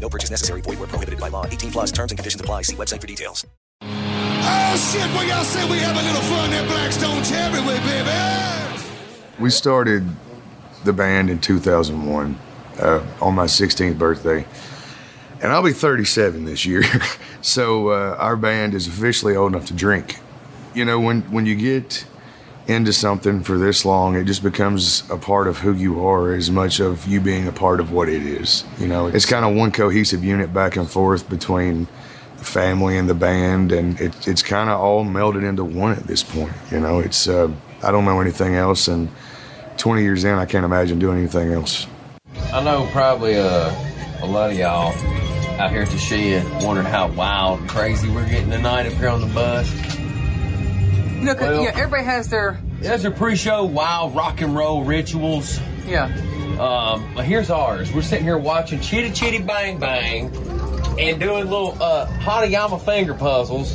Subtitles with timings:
[0.00, 0.60] No purchase necessary.
[0.60, 1.46] Void where prohibited by law.
[1.46, 2.62] 18 plus terms and conditions apply.
[2.62, 3.44] See website for details.
[3.82, 8.82] Oh shit, well y'all say we have a little fun at Blackstone Cherry with, baby.
[9.40, 10.08] We started
[10.84, 12.38] the band in 2001
[12.78, 14.46] uh, on my 16th birthday.
[15.42, 16.84] And I'll be 37 this year.
[17.42, 20.18] so uh, our band is officially old enough to drink.
[20.74, 22.06] You know, when, when you get
[22.68, 26.50] into something for this long, it just becomes a part of who you are as
[26.50, 28.64] much of you being a part of what it is.
[28.78, 31.86] You know, it's kind of one cohesive unit back and forth between
[32.38, 36.04] the family and the band, and it, it's kind of all melded into one at
[36.04, 36.52] this point.
[36.70, 37.50] You know, it's, uh,
[37.82, 39.08] I don't know anything else, and
[39.76, 41.86] 20 years in, I can't imagine doing anything else.
[42.52, 43.72] I know probably uh,
[44.22, 44.92] a lot of y'all
[45.60, 49.08] out here at the shed wondering how wild and crazy we're getting tonight up here
[49.08, 49.70] on the bus.
[51.26, 54.84] You know, 'cause, Well- yeah, everybody has their There's a pre-show wild rock and roll
[54.84, 55.58] rituals.
[55.84, 56.04] yeah.
[56.60, 57.92] Um, but here's ours.
[57.92, 60.26] We're sitting here watching Chitty Chitty Bang Bang
[61.00, 63.74] and doing little uh, Hanayama finger puzzles.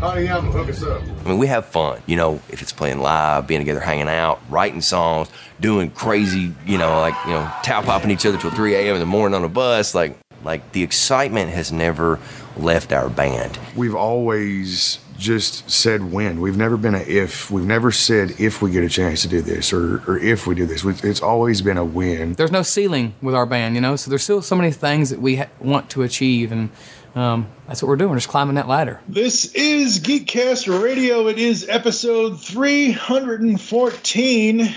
[0.00, 1.00] Hanayama, hook us up.
[1.24, 4.40] I mean, we have fun, you know, if it's playing live, being together, hanging out,
[4.50, 5.28] writing songs,
[5.60, 8.94] doing crazy, you know, like, you know, towel popping each other till 3 a.m.
[8.96, 9.94] in the morning on a bus.
[9.94, 12.18] Like, like the excitement has never
[12.56, 13.56] left our band.
[13.76, 16.40] We've always just said when.
[16.40, 17.50] We've never been a if.
[17.50, 20.54] We've never said if we get a chance to do this or, or if we
[20.54, 20.84] do this.
[20.84, 22.34] It's always been a win.
[22.34, 23.96] There's no ceiling with our band, you know.
[23.96, 26.70] So there's still so many things that we ha- want to achieve, and
[27.14, 28.10] um, that's what we're doing.
[28.10, 29.00] We're just climbing that ladder.
[29.08, 31.28] This is Geekcast Radio.
[31.28, 34.74] It is episode 314.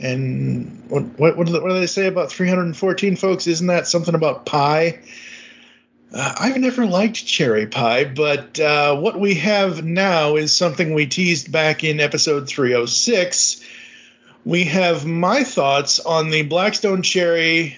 [0.00, 3.46] And what, what, what, do they- what do they say about 314, folks?
[3.48, 5.00] Isn't that something about pie?
[6.12, 11.06] Uh, I've never liked cherry pie, but uh, what we have now is something we
[11.06, 13.62] teased back in episode 306.
[14.44, 17.76] We have my thoughts on the Blackstone Cherry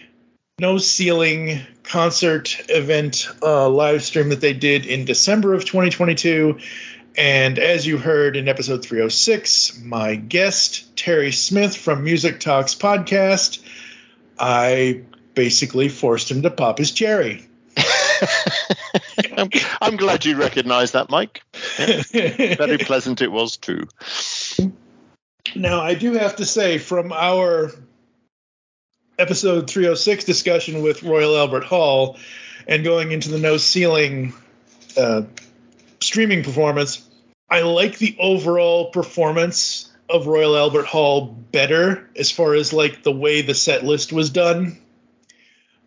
[0.60, 6.60] No Ceiling concert event uh, live stream that they did in December of 2022.
[7.16, 13.60] And as you heard in episode 306, my guest, Terry Smith from Music Talks Podcast,
[14.38, 15.02] I
[15.34, 17.49] basically forced him to pop his cherry.
[19.36, 19.50] I'm,
[19.80, 21.42] I'm glad you recognised that, Mike.
[21.78, 22.02] Yeah.
[22.56, 23.86] Very pleasant it was too.
[25.54, 27.72] Now, I do have to say, from our
[29.18, 32.18] episode 306 discussion with Royal Albert Hall
[32.66, 34.32] and going into the no ceiling
[34.96, 35.22] uh,
[36.00, 37.06] streaming performance,
[37.48, 43.12] I like the overall performance of Royal Albert Hall better as far as like the
[43.12, 44.78] way the set list was done.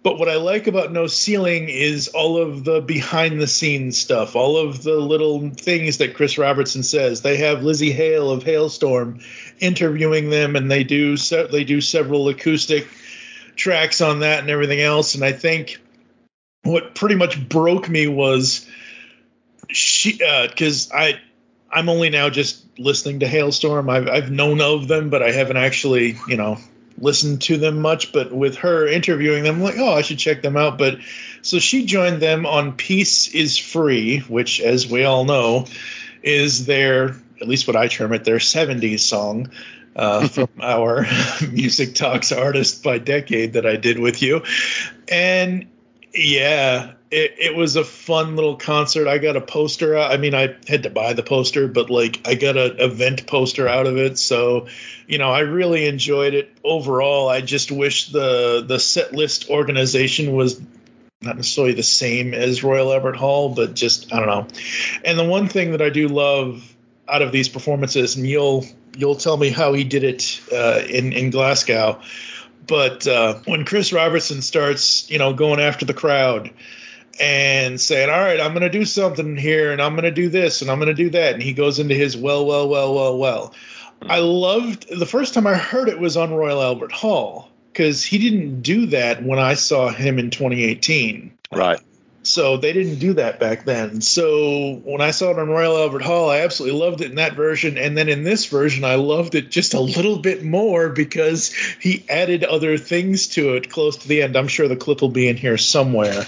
[0.03, 4.35] But what I like about No Ceiling is all of the behind the scenes stuff,
[4.35, 7.21] all of the little things that Chris Robertson says.
[7.21, 9.23] They have Lzzy Hale of Halestorm
[9.59, 12.85] interviewing them, and they do se- they do several acoustic
[13.55, 15.15] tracks on that and everything else.
[15.15, 15.81] And I think
[16.63, 18.67] what pretty much broke me was
[19.69, 21.21] she uh, because I
[21.71, 23.89] I'm only now just listening to Halestorm.
[23.89, 26.57] I've I've known of them, but I haven't actually you know
[26.97, 28.11] listened to them much.
[28.11, 30.77] But with her interviewing them, I'm like, oh, I should check them out.
[30.77, 30.99] But
[31.41, 35.65] so she joined them on Peace is Free, which, as we all know,
[36.21, 39.51] is their at least what I term it their 70s song.
[39.95, 41.05] Uh, from our
[41.51, 44.41] music talks artist by decade that I did with you,
[45.07, 45.67] and
[46.13, 49.07] yeah, it, it was a fun little concert.
[49.07, 49.97] I got a poster.
[49.97, 53.67] I mean, I had to buy the poster, but like I got an event poster
[53.67, 54.17] out of it.
[54.17, 54.67] So,
[55.07, 57.29] you know, I really enjoyed it overall.
[57.29, 60.61] I just wish the the set list organization was
[61.21, 64.47] not necessarily the same as Royal Albert Hall, but just I don't know.
[65.05, 66.75] And the one thing that I do love
[67.07, 68.65] out of these performances, and you'll
[68.97, 72.01] you'll tell me how he did it uh, in in Glasgow.
[72.65, 76.51] But uh, when Chris Robertson starts, you know, going after the crowd,
[77.19, 80.29] and saying, "All right, I'm going to do something here, and I'm going to do
[80.29, 82.93] this, and I'm going to do that," and he goes into his well, well, well,
[82.93, 83.53] well, well.
[84.09, 88.17] I loved the first time I heard it was on Royal Albert Hall because he
[88.17, 91.37] didn't do that when I saw him in 2018.
[91.51, 91.79] Right.
[92.25, 93.99] So they didn't do that back then.
[94.01, 97.33] So when I saw it on Royal Albert Hall, I absolutely loved it in that
[97.33, 97.77] version.
[97.77, 102.05] And then in this version, I loved it just a little bit more because he
[102.09, 104.37] added other things to it close to the end.
[104.37, 106.25] I'm sure the clip will be in here somewhere.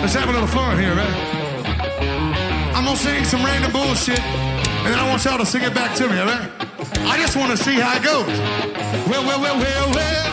[0.00, 1.37] Let's have a little fun here, right?
[2.98, 6.18] Sing some random bullshit, and then I want y'all to sing it back to me,
[6.18, 6.50] all right?
[7.06, 8.26] I just want to see how it goes.
[9.08, 10.24] Well, well, well, well, well.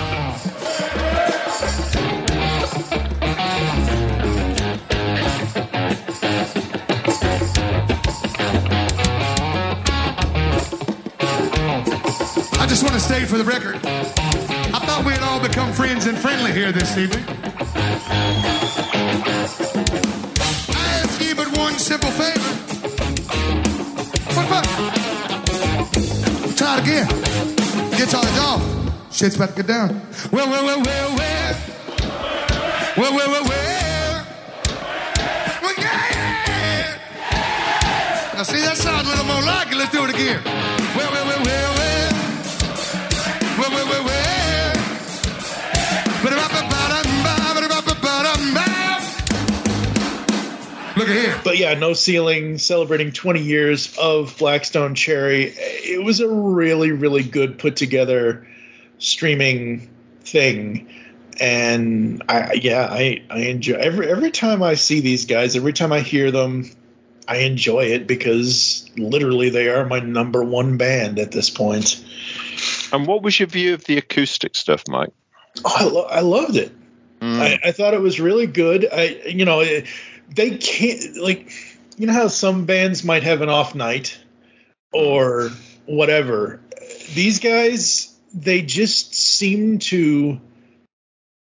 [12.60, 16.08] I just want to state for the record, I thought we had all become friends
[16.08, 17.24] and friendly here this evening.
[21.26, 22.52] You but one simple favor.
[24.36, 24.66] What about?
[26.56, 27.08] Try it again.
[27.98, 28.62] Guitar's off.
[29.12, 30.02] Shit's about to get down.
[30.32, 31.56] Well, well, well, well, well.
[32.96, 34.26] Well, well, well, well.
[35.64, 36.12] Well, yeah,
[36.46, 37.00] yeah.
[38.36, 39.78] Now, see, that sounds a little more like it.
[39.78, 40.44] Let's do it again.
[40.44, 42.12] Well, well, well, well, well.
[43.58, 44.26] Well, well, well, well.
[51.08, 51.42] Look at here.
[51.44, 55.46] But yeah, No Ceiling celebrating 20 years of Blackstone Cherry.
[55.46, 58.48] It was a really, really good put together
[58.98, 59.90] streaming
[60.22, 60.90] thing.
[61.40, 65.92] And I yeah, I, I enjoy every every time I see these guys, every time
[65.92, 66.70] I hear them,
[67.28, 72.04] I enjoy it because literally they are my number one band at this point.
[72.94, 75.12] And what was your view of the acoustic stuff, Mike?
[75.66, 76.72] Oh, I, lo- I loved it.
[77.20, 77.40] Mm.
[77.40, 78.88] I, I thought it was really good.
[78.92, 79.88] I, you know, it,
[80.30, 81.52] they can't like,
[81.98, 84.18] you know how some bands might have an off night
[84.92, 85.50] or
[85.86, 86.62] whatever.
[87.14, 90.40] These guys, they just seem to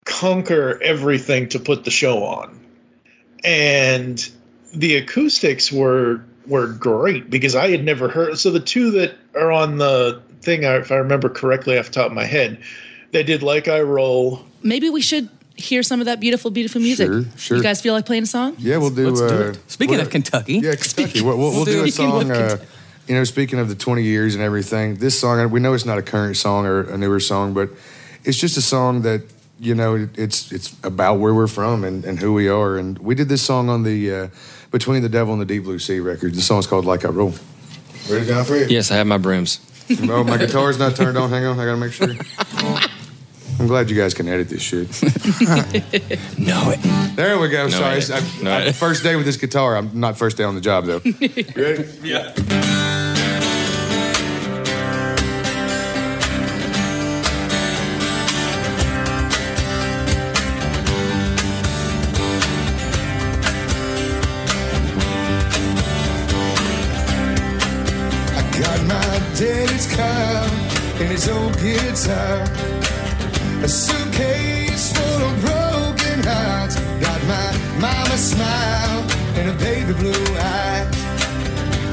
[0.05, 2.61] conquer everything to put the show on,
[3.45, 4.31] and
[4.75, 8.39] the acoustics were were great because I had never heard.
[8.39, 12.07] So the two that are on the thing, if I remember correctly off the top
[12.07, 12.63] of my head,
[13.13, 14.45] they did like I roll.
[14.63, 17.07] Maybe we should hear some of that beautiful, beautiful music.
[17.07, 17.57] Sure, sure.
[17.57, 18.57] You guys feel like playing a song?
[18.59, 19.11] Yeah, we'll do.
[19.11, 19.71] Let's do uh, it.
[19.71, 20.55] Speaking of Kentucky.
[20.59, 21.23] Yeah, Kentucky.
[21.23, 22.31] We'll, we'll, we'll do a Speaking of song.
[22.31, 22.57] Uh,
[23.09, 25.99] you know, speaking of the 20 years and everything, this song, we know it's not
[25.99, 27.71] a current song or a newer song, but
[28.25, 29.23] it's just a song that,
[29.59, 32.77] you know, it, it's it's about where we're from and, and who we are.
[32.77, 34.29] And we did this song on the uh,
[34.71, 36.35] Between the Devil and the Deep Blue Sea record.
[36.35, 37.35] The song's called Like I Roll.
[38.09, 38.65] Ready, Godfrey?
[38.67, 39.61] Yes, I have my brooms.
[40.09, 41.29] Oh, my guitar's not turned on.
[41.31, 42.15] Hang on, I gotta make sure.
[43.63, 44.89] I'm glad you guys can edit this shit.
[46.37, 47.15] no it.
[47.15, 47.63] There we go.
[47.65, 48.11] No Sorry, edit.
[48.11, 48.75] I, No I- edit.
[48.75, 49.77] first day with this guitar.
[49.77, 50.99] I'm not first day on the job though.
[51.55, 51.85] Ready?
[52.03, 52.35] Yeah.
[68.35, 70.47] I got my daddy's car
[71.01, 72.82] and his old guitar.
[73.65, 76.75] A suitcase full of broken hearts.
[77.01, 77.49] Got my
[77.79, 79.03] mama's smile
[79.39, 80.85] and a baby blue eye.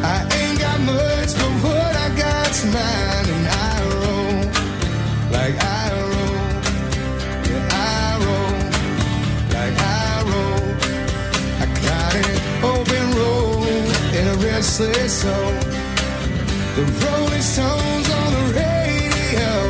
[0.02, 4.40] I ain't got much, but what I got's mine, and I roll
[5.30, 6.42] like I roll.
[7.48, 8.58] Yeah, I roll
[9.54, 10.70] like I roll.
[11.62, 12.36] I got an
[12.74, 13.86] open road
[14.18, 15.54] and a restless soul.
[16.76, 19.69] The Rolling Stones on the radio.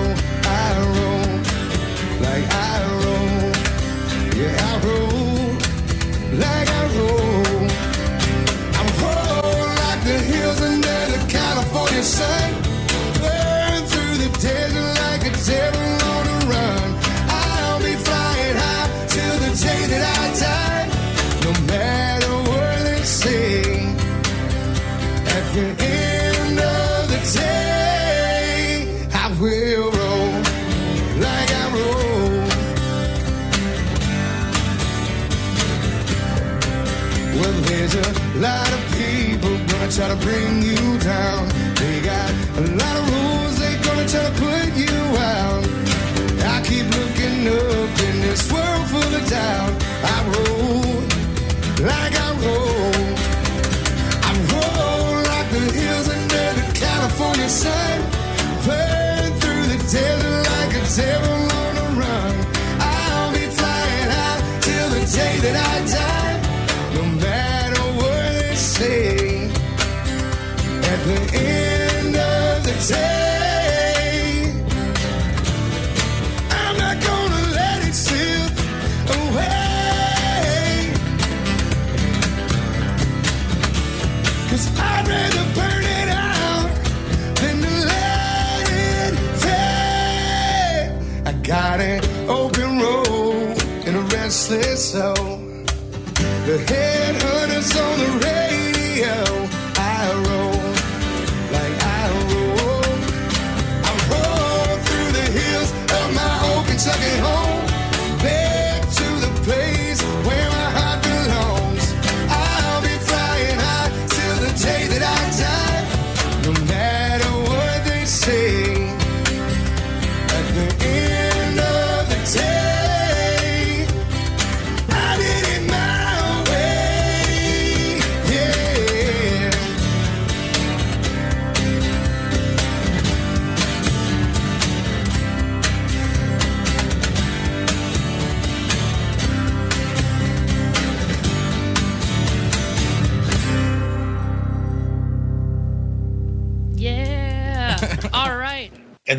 [96.50, 96.88] The headhunters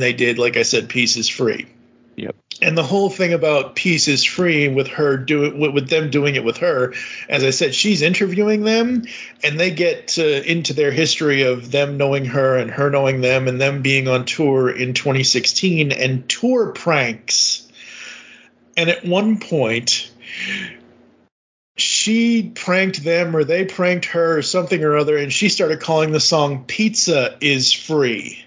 [0.00, 1.66] and they did, like I said, Peace is Free.
[2.16, 2.34] Yep.
[2.62, 6.36] And the whole thing about Peace is Free with her doing with, with them doing
[6.36, 6.94] it with her,
[7.28, 9.04] as I said, she's interviewing them,
[9.44, 13.46] and they get uh, into their history of them knowing her and her knowing them,
[13.46, 17.70] and them being on tour in 2016 and tour pranks.
[18.78, 20.10] And at one point,
[21.76, 26.10] she pranked them or they pranked her or something or other, and she started calling
[26.10, 28.46] the song "Pizza is Free."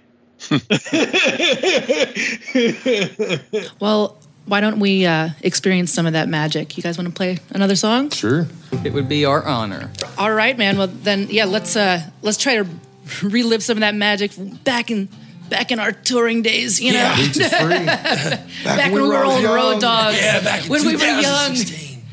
[3.80, 6.76] Well, why don't we uh, experience some of that magic?
[6.78, 8.10] You guys want to play another song?
[8.10, 8.48] Sure.
[8.84, 9.90] It would be our honor.
[10.18, 10.78] All right, man.
[10.78, 12.68] Well, then, yeah, let's uh, let's try to
[13.24, 14.32] relive some of that magic
[14.64, 15.08] back in
[15.50, 16.82] back in our touring days.
[16.82, 17.86] You know, Yeah, Beach free.
[18.66, 20.18] back, when when we we were were old road dogs.
[20.20, 21.56] Yeah, back in when we were young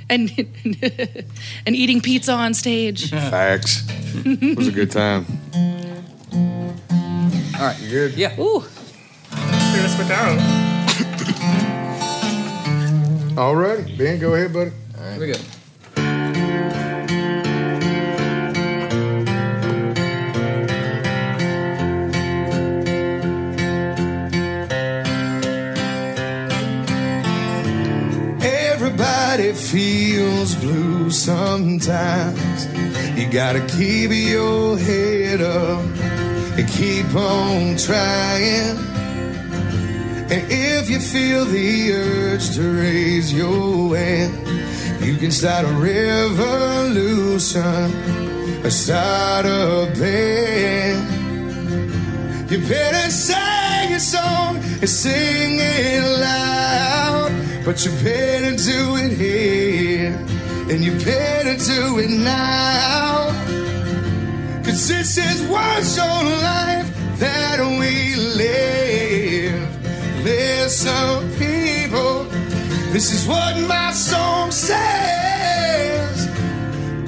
[0.09, 0.31] and
[1.67, 3.11] and eating pizza on stage.
[3.11, 3.85] Facts.
[4.25, 5.27] It was a good time.
[7.55, 7.79] All right.
[7.81, 8.19] you're good?
[8.19, 8.41] Yeah.
[8.41, 8.65] Ooh.
[9.33, 10.39] Let's put down.
[13.39, 13.97] All righty.
[13.97, 14.73] Ben, go ahead, buddy.
[14.99, 15.13] All right.
[15.13, 15.39] Here we go.
[28.43, 32.67] Everybody feels blue sometimes.
[33.19, 35.85] You gotta keep your head up
[36.61, 38.77] and keep on trying.
[40.31, 44.35] And if you feel the urge to raise your hand,
[45.03, 47.57] you can start a revolution
[48.63, 51.01] or start a band.
[52.51, 57.33] You better sing a song and sing it loud.
[57.65, 60.15] But you better do it here.
[60.71, 63.40] And you better do it now.
[64.65, 66.89] Cause this is one short life
[67.19, 69.69] that we live.
[70.25, 72.25] Listen, people,
[72.93, 76.27] this is what my song says.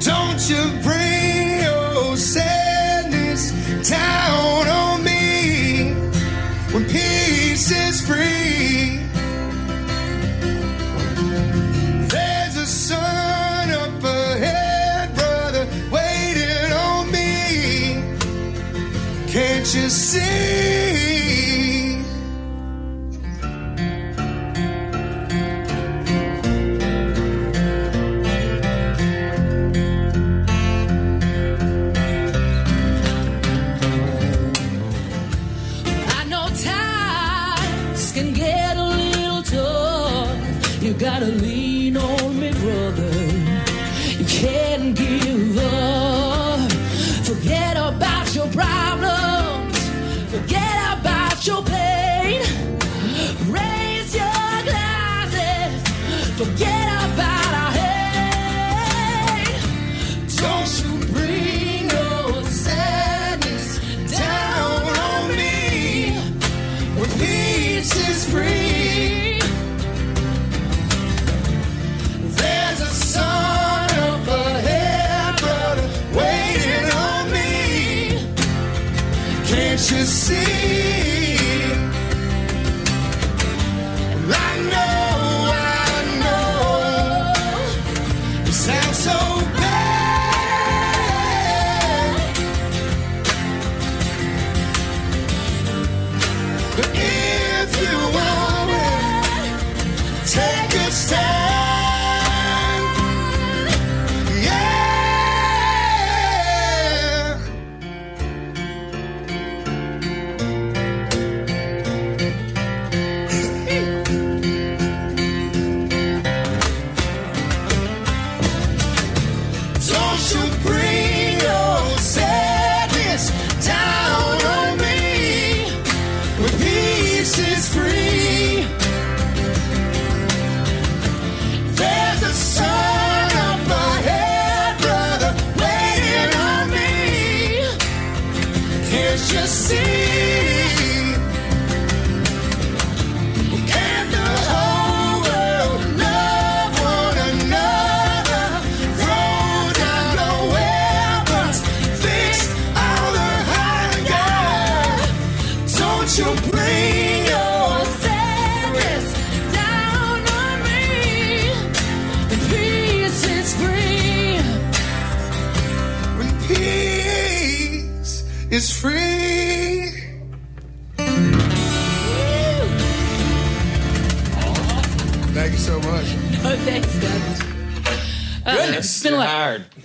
[0.03, 1.02] Don't you bring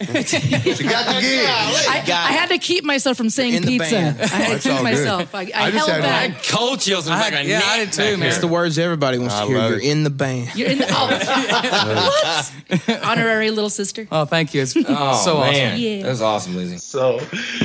[0.01, 0.77] it's been you're like- hired.
[0.77, 1.47] She got the gig.
[1.49, 1.97] I,
[2.29, 3.95] I had to keep myself from saying In the pizza.
[3.95, 4.21] band.
[4.21, 4.83] I had to That's keep good.
[4.83, 5.35] myself.
[5.35, 6.45] I, I, I just held had- I back.
[6.45, 8.29] Cold chills in the I back had- of my yeah, I neck too, man.
[8.29, 9.59] It's the words everybody wants I to hear.
[9.59, 9.85] love You're it.
[9.85, 10.55] in the band.
[10.55, 12.51] You're in the oh,
[12.89, 13.05] what?
[13.05, 14.07] Honorary little sister.
[14.11, 14.63] Oh, thank you.
[14.63, 15.73] It's Oh, so man.
[15.73, 15.81] awesome.
[15.81, 16.03] Yeah.
[16.03, 16.81] That was awesome, Lzzy.
[16.81, 17.21] So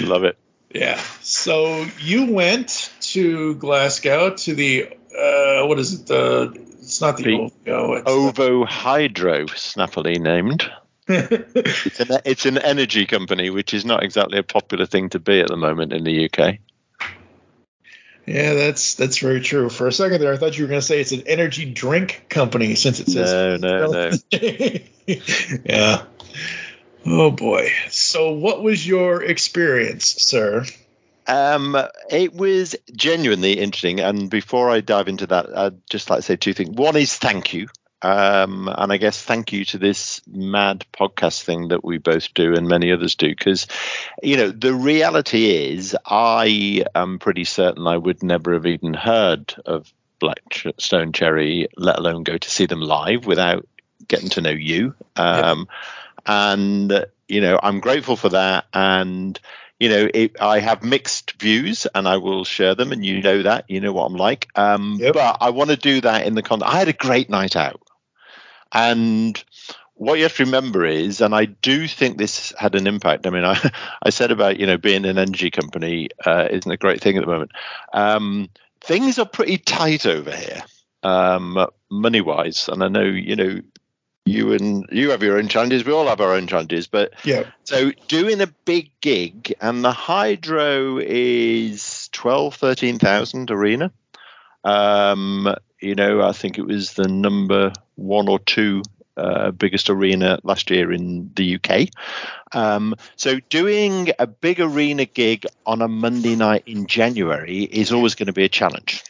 [0.05, 0.37] Love it.
[0.73, 0.99] yeah.
[1.21, 6.07] So you went to Glasgow to the uh, what is it?
[6.07, 7.93] The it's not the, The OVO.
[7.93, 10.69] It's Ovo Hydro, snappily named.
[11.07, 15.39] It's, an, it's an energy company, which is not exactly a popular thing to be
[15.39, 16.59] at the moment in the UK.
[18.25, 19.69] yeah, that's that's very true.
[19.69, 22.25] For a second there, I thought you were going to say it's an energy drink
[22.29, 24.11] company since it says No, no, no.
[25.65, 26.03] yeah.
[27.05, 27.69] Oh boy.
[27.89, 30.65] So, what was your experience, sir?
[31.27, 31.77] Um,
[32.09, 33.99] it was genuinely interesting.
[33.99, 36.75] And before I dive into that, I'd just like to say two things.
[36.75, 37.67] One is thank you.
[38.03, 42.53] Um, and I guess thank you to this mad podcast thing that we both do
[42.53, 43.29] and many others do.
[43.29, 43.65] Because,
[44.21, 49.55] you know, the reality is, I am pretty certain I would never have even heard
[49.65, 53.67] of Blackstone Cherry, let alone go to see them live without
[54.07, 54.93] getting to know you.
[55.15, 55.67] Um,
[56.25, 58.65] And, you know, I'm grateful for that.
[58.73, 59.37] And,
[59.79, 62.93] you know, it, I have mixed views and I will share them.
[62.93, 64.47] And you know that, you know what I'm like.
[64.55, 66.73] Um, But I want to do that in the context.
[66.73, 67.81] I had a great night out.
[68.73, 69.41] And
[69.95, 73.27] what you have to remember is, and I do think this had an impact.
[73.27, 76.77] I mean, I, I said about, you know, being an energy company uh, isn't a
[76.77, 77.51] great thing at the moment.
[77.93, 78.49] Um,
[78.81, 80.63] things are pretty tight over here,
[81.03, 82.67] um, money wise.
[82.67, 83.59] And I know, you know,
[84.25, 85.85] you and you have your own challenges.
[85.85, 87.43] We all have our own challenges, but Yeah.
[87.65, 93.91] so doing a big gig, and the Hydro is 12, 13,000 arena.
[94.63, 98.81] Um, you know, I think it was the number one or two
[99.15, 101.89] uh, biggest arena last year in the UK.
[102.53, 108.15] Um, so doing a big arena gig on a Monday night in January is always
[108.15, 109.03] going to be a challenge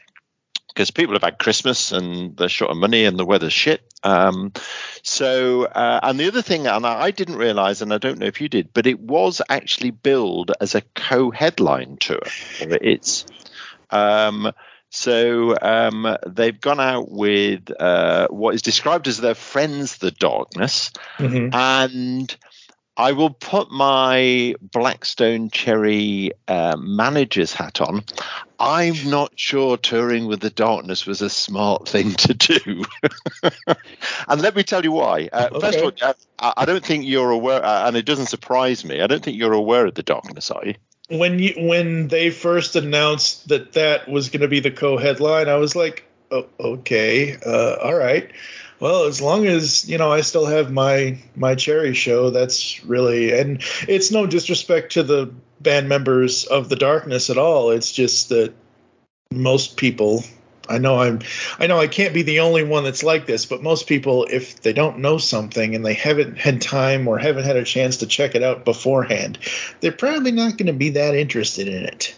[0.67, 3.81] because people have had Christmas and they're short of money and the weather's shit.
[4.03, 4.51] Um,
[5.03, 8.41] so, uh, and the other thing, and I didn't realize, and I don't know if
[8.41, 12.23] you did, but it was actually billed as a co-headline tour.
[12.59, 13.25] It's
[13.91, 14.51] um,
[14.95, 20.91] so um, they've gone out with uh, what is described as their friends, the darkness,
[21.51, 22.38] and
[22.95, 28.03] I will put my Blackstone Cherry uh, manager's hat on.
[28.60, 32.84] I'm not sure touring with the darkness was a smart thing to do.
[34.27, 35.27] and let me tell you why.
[35.34, 38.86] Uh, First of all, I, I don't think you're aware, uh, and it doesn't surprise
[38.86, 40.75] me, I don't think you're aware of the darkness, are you?
[41.09, 45.55] When you when they first announced that that was going to be the co-headline, I
[45.55, 48.31] was like, oh, okay, uh, all right.
[48.79, 52.29] Well, as long as you know, I still have my my cherry show.
[52.29, 57.71] That's really, and it's no disrespect to the band members of the Darkness at all.
[57.71, 58.53] It's just that
[59.31, 60.23] most people,
[60.69, 61.19] I know I'm,
[61.60, 64.62] I know I can't be the only one that's like this, but most people, if
[64.62, 68.08] they don't know something and they haven't had time or haven't had a chance to
[68.08, 69.39] check it out beforehand,
[69.82, 72.15] they're probably not going to be that interested in it.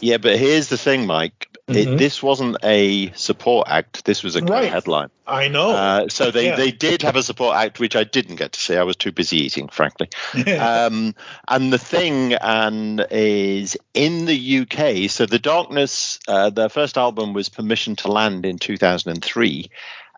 [0.00, 1.48] Yeah, but here's the thing, Mike.
[1.68, 4.06] It, this wasn't a support act.
[4.06, 4.70] This was a Right.
[4.70, 5.10] headline.
[5.26, 5.70] I know.
[5.72, 6.56] Uh, so they, Yeah.
[6.56, 8.74] they did have a support act, which I didn't get to see.
[8.74, 10.08] I was too busy eating, frankly.
[10.58, 11.14] um,
[11.46, 15.10] and the thing and is in the UK.
[15.10, 19.70] So the Darkness, uh, their first album was Permission to Land in 2003.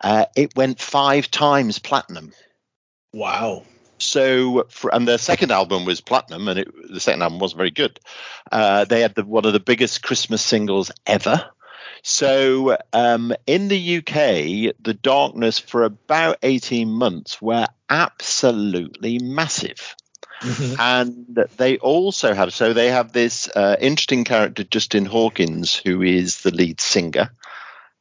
[0.05, 2.33] Uh, it went five times platinum.
[3.13, 3.65] Wow.
[4.01, 7.71] So, for, and their second album was platinum, and it, the second album wasn't very
[7.71, 8.01] good.
[8.51, 11.51] Uh, they had the, one of the biggest Christmas singles ever.
[12.03, 19.95] So, um, in the UK, the Darkness for about 18 months were absolutely massive.
[20.81, 26.41] And they also have, so they have this uh, interesting character, Justin Hawkins, who is
[26.41, 27.31] the lead singer.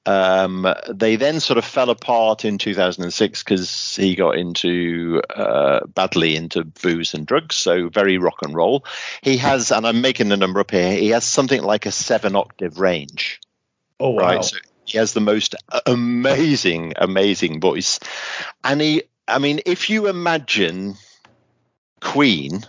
[0.06, 6.36] Um, they then sort of fell apart in 2006 because he got into uh, badly
[6.36, 8.86] into booze and drugs, so very rock and roll.
[9.22, 12.36] He has, and I'm making the number up here, he has something like a seven
[12.36, 13.40] octave range.
[14.00, 14.22] Oh, wow.
[14.22, 14.44] Right.
[14.44, 18.00] So he has the most amazing, amazing voice.
[18.64, 20.96] And he, I mean, if you imagine
[22.02, 22.66] Queen,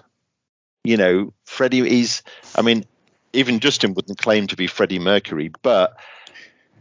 [0.85, 2.23] you know, Freddie, he's,
[2.55, 2.85] I mean,
[3.33, 5.97] even Justin wouldn't claim to be Freddie Mercury, but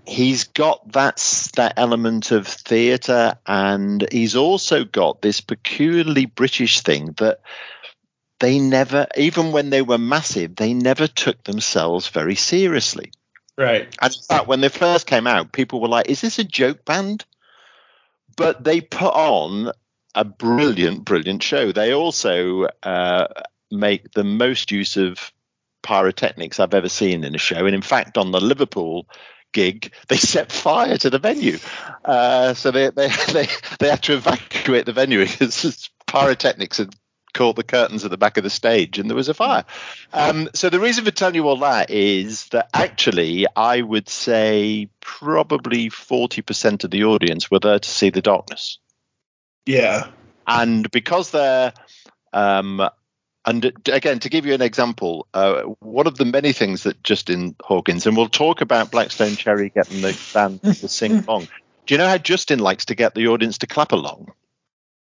[0.10, 1.18] he's got that
[1.56, 7.42] that element of theatre, and he's also got this peculiarly British thing that
[8.40, 13.12] they never, even when they were massive, they never took themselves very seriously.
[13.58, 13.94] Right.
[14.02, 16.86] And in fact, when they first came out, people were like, "Is this a joke
[16.86, 17.26] band?"
[18.36, 19.72] But they put on
[20.16, 21.72] a brilliant, brilliant show.
[21.72, 23.28] They also uh,
[23.70, 25.32] make the most use of
[25.82, 27.66] pyrotechnics I've ever seen in a show.
[27.66, 29.08] And in fact, on the Liverpool
[29.52, 31.58] gig, they set fire to the venue.
[32.04, 33.48] Uh, so they, they they
[33.80, 36.96] they had to evacuate the venue because pyrotechnics had
[37.34, 39.64] caught the curtains at the back of the stage and there was a fire.
[40.12, 44.90] Um, so the reason for telling you all that is that actually I would say
[45.00, 48.80] probably 40% of the audience were there to see the darkness.
[49.66, 50.08] Yeah.
[50.48, 51.74] And because they're
[52.34, 52.90] um,
[53.50, 57.56] and again, to give you an example, uh, one of the many things that Justin
[57.62, 61.48] Hawkins, and we'll talk about Blackstone Cherry getting the band to sing along.
[61.88, 64.34] Do you know how Justin likes to get the audience to clap along?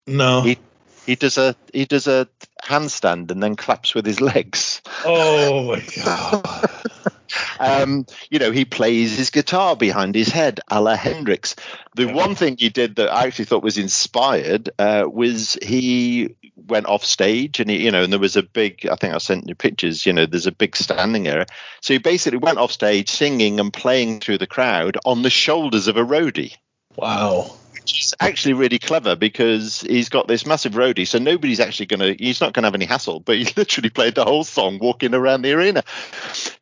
[0.06, 0.41] No.
[0.41, 0.58] He
[1.06, 2.27] he does a he does a
[2.62, 4.82] handstand and then claps with his legs.
[5.06, 6.69] Oh my god.
[7.59, 11.55] um, you know, he plays his guitar behind his head, a la Hendrix.
[11.95, 16.85] The one thing he did that I actually thought was inspired uh, was he went
[16.85, 18.87] off stage and he, you know, and there was a big.
[18.87, 20.05] I think I sent you pictures.
[20.05, 21.45] You know, there's a big standing area.
[21.81, 25.87] So he basically went off stage singing and playing through the crowd on the shoulders
[25.87, 26.55] of a roadie.
[26.95, 31.88] Wow which is actually really clever because he's got this massive roadie, so nobody's actually
[31.88, 34.46] going to, he's not going to have any hassle, but he literally played the whole
[34.46, 35.84] song walking around the arena.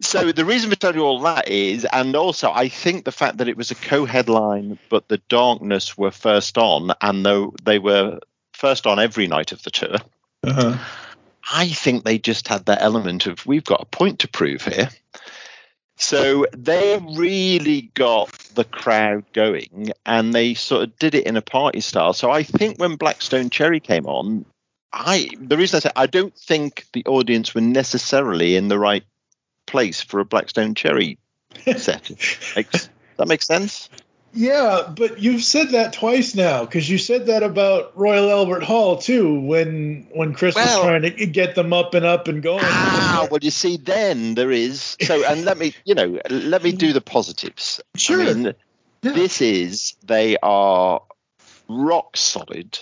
[0.02, 3.38] So the reason for telling you all that is, and also I think the fact
[3.38, 7.78] that it was a co headline, but the darkness were first on, and though they
[7.78, 8.20] were
[8.54, 9.98] first on every night of the tour.
[10.44, 10.78] Uh-huh.
[11.52, 14.90] I think they just had that element of we've got a point to prove here.
[16.02, 21.44] So they really got the crowd going and they sort of did it in a
[21.44, 22.14] party style.
[22.14, 24.46] So I think when Blackstone Cherry came on,
[24.92, 29.04] I the reason I say I don't think the audience were necessarily in the right
[29.68, 31.20] place for a Blackstone Cherry
[31.78, 32.10] set.
[32.56, 33.88] Makes, that makes sense?
[34.34, 38.98] Yeah, but you've said that twice now because you said that about Royal Albert Hall
[38.98, 42.64] too when when Chris Well- was trying to get them up and up and going.
[42.64, 46.72] Ah, well, you see, then there is so, and let me, you know, let me
[46.72, 47.82] do the positives.
[47.96, 48.22] Sure.
[48.22, 48.54] I mean,
[49.02, 51.02] This is they are
[51.68, 52.80] rock solid.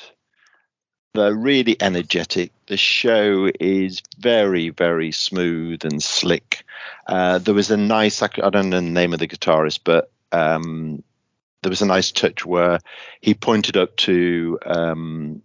[1.16, 2.52] They're really energetic.
[2.68, 6.64] The show is very, very smooth and slick.
[7.08, 11.04] Uh, there was a nice, I don't know the name of the guitarist, but um,
[11.62, 12.80] there was a nice touch where
[13.22, 15.42] he pointed up to, um,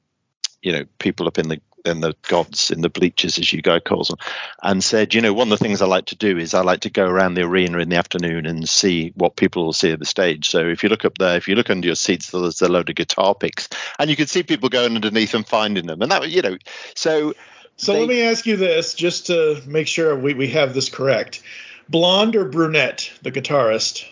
[0.62, 3.78] you know, people up in the in the gods in the bleachers, as you guy
[3.78, 4.16] calls them,
[4.62, 6.80] and said, you know, one of the things I like to do is I like
[6.80, 9.98] to go around the arena in the afternoon and see what people will see at
[9.98, 10.48] the stage.
[10.48, 12.88] So if you look up there, if you look under your seats, there's a load
[12.88, 16.30] of guitar picks, and you can see people going underneath and finding them, and that,
[16.30, 16.56] you know,
[16.94, 17.34] so.
[17.76, 21.42] So let me ask you this, just to make sure we, we have this correct:
[21.88, 24.08] blonde or brunette, the guitarist?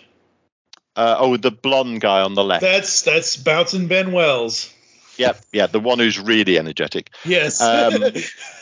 [0.95, 2.61] Uh, oh, the blonde guy on the left.
[2.61, 4.73] That's that's Bouncing Ben Wells.
[5.17, 7.11] Yeah, yeah, the one who's really energetic.
[7.23, 7.61] Yes.
[7.61, 8.13] Um,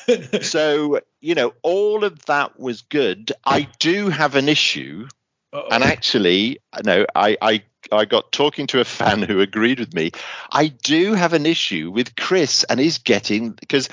[0.41, 3.31] so you know, all of that was good.
[3.45, 5.07] I do have an issue,
[5.53, 10.11] and actually, no, I, I I got talking to a fan who agreed with me.
[10.49, 13.89] I do have an issue with Chris and he's getting because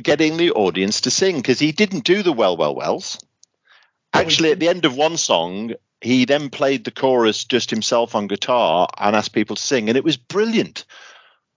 [0.00, 3.18] getting the audience to sing because he didn't do the well, well, wells.
[4.12, 8.26] Actually, at the end of one song, he then played the chorus just himself on
[8.26, 10.84] guitar and asked people to sing, and it was brilliant.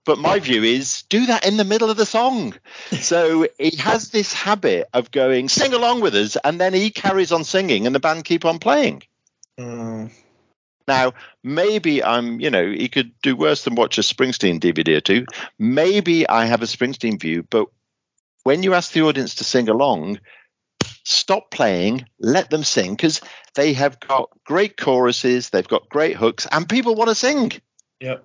[0.06, 2.54] But my view is do that in the middle of the song.
[3.00, 7.32] So he has this habit of going, sing along with us, and then he carries
[7.32, 9.02] on singing and the band keep on playing.
[9.58, 10.10] Mm.
[10.88, 11.12] Now,
[11.44, 15.26] maybe I'm, you know, he could do worse than watch a Springsteen DVD or two.
[15.58, 17.68] Maybe I have a Springsteen view, but
[18.42, 20.18] when you ask the audience to sing along,
[21.10, 23.20] stop playing, let them sing because
[23.54, 27.52] they have got great choruses, they've got great hooks, and people want to sing.
[28.00, 28.24] Yep.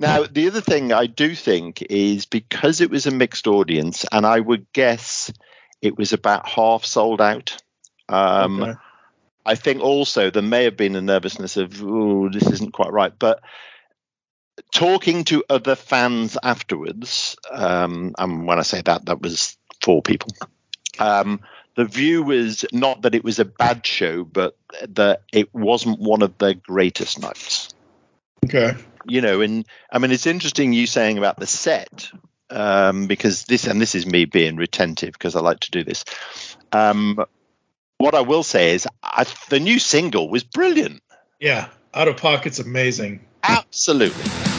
[0.00, 4.26] Now, the other thing I do think is because it was a mixed audience, and
[4.26, 5.32] I would guess
[5.80, 7.56] it was about half sold out.
[8.08, 8.74] Um, Okay.
[9.44, 13.12] I think also there may have been a nervousness of, oh, this isn't quite right.
[13.16, 13.40] But
[14.72, 20.30] talking to other fans afterwards, um, and when I say that, that was four people.
[20.98, 21.40] Um,
[21.74, 24.56] the view was not that it was a bad show, but
[24.88, 27.72] that it wasn't one of their greatest nights
[28.44, 28.74] Okay.
[29.06, 32.10] you know, and I mean, it's interesting you saying about the set
[32.50, 36.04] um, because this, and this is me being retentive because I like to do this.
[36.72, 37.24] Um,
[37.98, 41.02] what I will say is, I, the new single was brilliant.
[41.38, 41.68] Yeah.
[41.94, 43.24] Out of pocket's amazing.
[43.42, 44.51] Absolutely.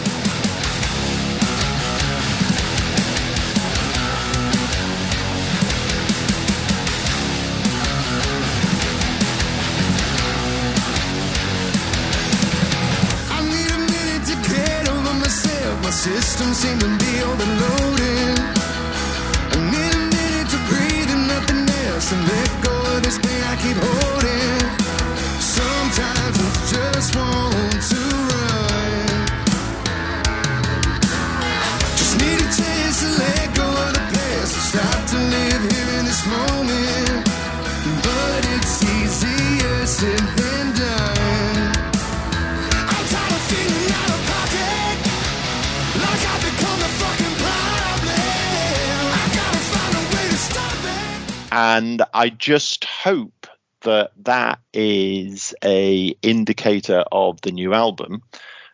[52.44, 53.48] Just hope
[53.84, 58.22] that that is a indicator of the new album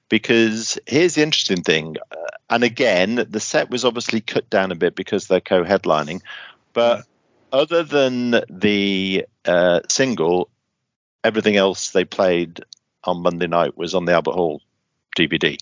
[0.10, 2.16] because here's the interesting thing uh,
[2.50, 6.20] and again the set was obviously cut down a bit because they're co-headlining
[6.74, 7.06] but
[7.52, 10.50] other than the uh, single
[11.24, 12.62] everything else they played
[13.04, 14.64] on Monday night was on the Albert Hall
[15.16, 15.60] DVD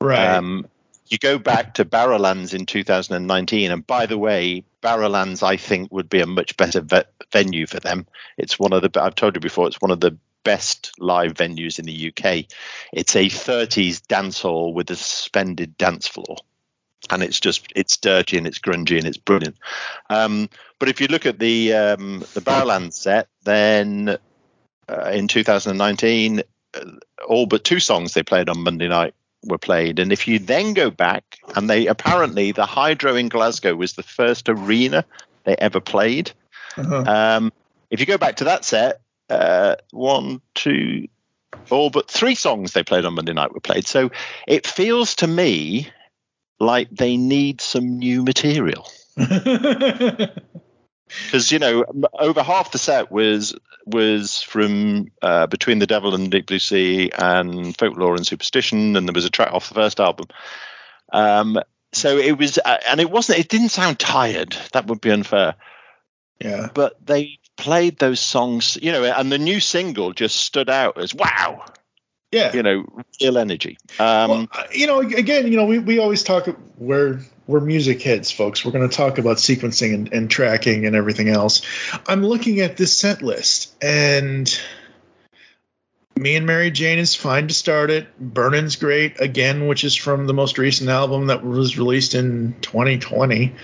[0.00, 0.36] Right.
[0.36, 0.64] um,
[1.10, 6.08] you go back to Barrowlands in 2019, and by the way, Barrowlands I think would
[6.08, 8.06] be a much better ve- venue for them.
[8.38, 9.66] It's one of the I've told you before.
[9.66, 12.46] It's one of the best live venues in the UK.
[12.92, 16.36] It's a 30s dance hall with a suspended dance floor,
[17.10, 19.56] and it's just it's dirty and it's grungy and it's brilliant.
[20.08, 24.16] Um, but if you look at the um, the Barrowlands set, then
[24.88, 26.42] uh, in 2019,
[26.72, 26.80] uh,
[27.28, 29.98] all but two songs they played on Monday night were played.
[29.98, 34.02] And if you then go back, and they apparently the Hydro in Glasgow was the
[34.02, 35.04] first arena
[35.44, 36.32] they ever played.
[36.76, 37.52] Um,
[37.90, 41.08] if you go back to that set, uh, one, two,
[41.70, 43.86] all but three songs they played on Monday night were played.
[43.86, 44.10] So
[44.46, 45.88] it feels to me
[46.58, 48.88] like they need some new material.
[51.24, 51.84] Because you know,
[52.18, 53.54] over half the set was
[53.86, 58.96] was from uh, between the Devil and the Deep Blue Sea and Folklore and Superstition,
[58.96, 60.26] and there was a track off the first album.
[61.12, 61.58] Um,
[61.92, 63.40] so it was, uh, and it wasn't.
[63.40, 64.56] It didn't sound tired.
[64.72, 65.56] That would be unfair.
[66.40, 66.68] Yeah.
[66.72, 71.14] But they played those songs, you know, and the new single just stood out as
[71.14, 71.64] wow.
[72.32, 72.54] Yeah.
[72.54, 72.84] You know,
[73.20, 73.76] real energy.
[73.98, 76.48] Um, you know, again, you know, we, we always talk.
[76.78, 78.64] We're we're music heads, folks.
[78.64, 81.62] We're going to talk about sequencing and, and tracking and everything else.
[82.06, 84.48] I'm looking at this set list, and
[86.16, 88.06] me and Mary Jane is fine to start it.
[88.18, 93.54] Burning's great again, which is from the most recent album that was released in 2020.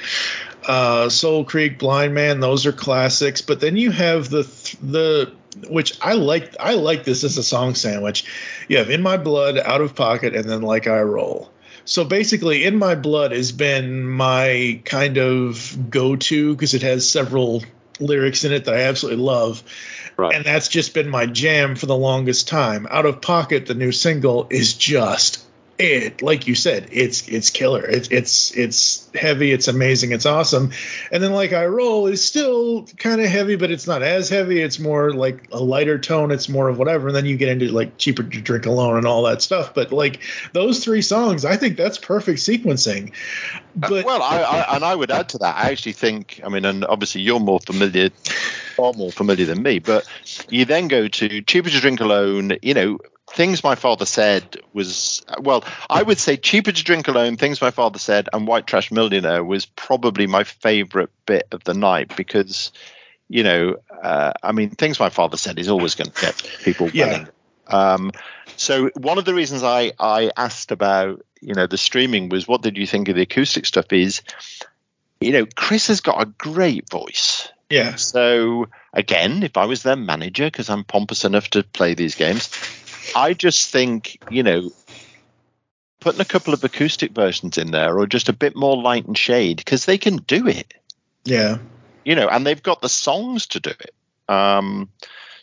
[0.66, 3.40] Uh, Soul Creek, Blind Man, those are classics.
[3.40, 4.42] But then you have the
[4.82, 5.32] the
[5.68, 6.56] which I like.
[6.58, 8.24] I like this as a song sandwich.
[8.68, 11.50] You have In My Blood, Out of Pocket, and then Like I Roll.
[11.87, 17.09] So basically, In My Blood has been my kind of go to because it has
[17.09, 17.62] several
[18.01, 19.62] lyrics in it that I absolutely love.
[20.16, 20.35] Right.
[20.35, 22.87] And that's just been my jam for the longest time.
[22.90, 25.45] Out of Pocket, the new single, is just
[25.78, 26.22] it.
[26.22, 27.84] Like you said, it's it's killer.
[27.84, 29.52] It's it's it's heavy.
[29.52, 30.12] It's amazing.
[30.12, 30.72] It's awesome.
[31.10, 34.60] And then like I roll is still kind of heavy, but it's not as heavy.
[34.60, 36.30] It's more like a lighter tone.
[36.30, 37.08] It's more of whatever.
[37.08, 39.74] And then you get into like cheaper to drink alone and all that stuff.
[39.74, 40.20] But like
[40.52, 43.12] those three songs, I think that's perfect sequencing.
[43.82, 45.56] Uh, but well, I, I, and I would add to that.
[45.56, 48.10] I actually think, I mean, and obviously you're more familiar,
[48.74, 50.06] far more familiar than me, but
[50.48, 52.98] you then go to Cheaper to Drink Alone, you know,
[53.30, 57.70] Things My Father Said was, well, I would say Cheaper to Drink Alone, Things My
[57.70, 62.72] Father Said, and White Trash Millionaire was probably my favorite bit of the night because,
[63.28, 66.88] you know, uh, I mean, Things My Father Said is always going to get people
[66.90, 67.26] Yeah.
[67.68, 68.12] Um,
[68.56, 72.62] so one of the reasons I, I asked about you know the streaming was what
[72.62, 74.22] did you think of the acoustic stuff is
[75.20, 77.48] you know Chris has got a great voice.
[77.70, 77.96] Yeah.
[77.96, 82.48] So again if I was their manager because I'm pompous enough to play these games
[83.14, 84.70] I just think you know
[86.00, 89.16] putting a couple of acoustic versions in there or just a bit more light and
[89.16, 90.74] shade because they can do it
[91.26, 91.58] yeah,
[92.04, 94.32] you know, and they've got the songs to do it.
[94.32, 94.88] Um,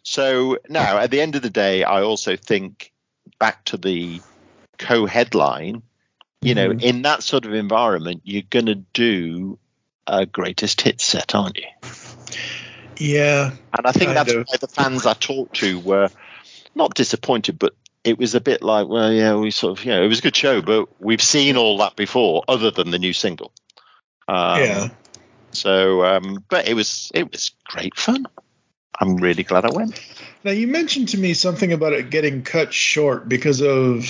[0.02, 2.92] so now, at the end of the day, I also think
[3.38, 4.22] back to the
[4.78, 5.84] co-headline.
[6.42, 6.82] You know, Mhm.
[6.82, 9.60] in that sort of environment, you're going to do
[10.08, 11.68] a greatest hits set, aren't you?
[12.98, 13.52] yeah.
[13.78, 14.46] And I think that's of.
[14.48, 16.10] why the fans I talked to were
[16.76, 20.04] not disappointed, but it was a bit like, well, yeah, we sort of, you know,
[20.04, 23.14] it was a good show, but we've seen all that before, other than the new
[23.14, 23.52] single.
[24.28, 24.90] Um, Yeah.
[25.52, 28.26] So, um, but it was it was great fun.
[29.00, 30.00] I'm really glad I went.
[30.44, 34.06] Now you mentioned to me something about it getting cut short because of